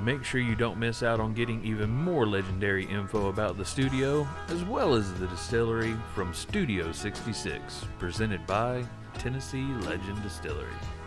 [0.00, 4.26] make sure you don't miss out on getting even more legendary info about the studio,
[4.48, 8.84] as well as the distillery from Studio 66, presented by
[9.14, 10.97] Tennessee Legend Distillery.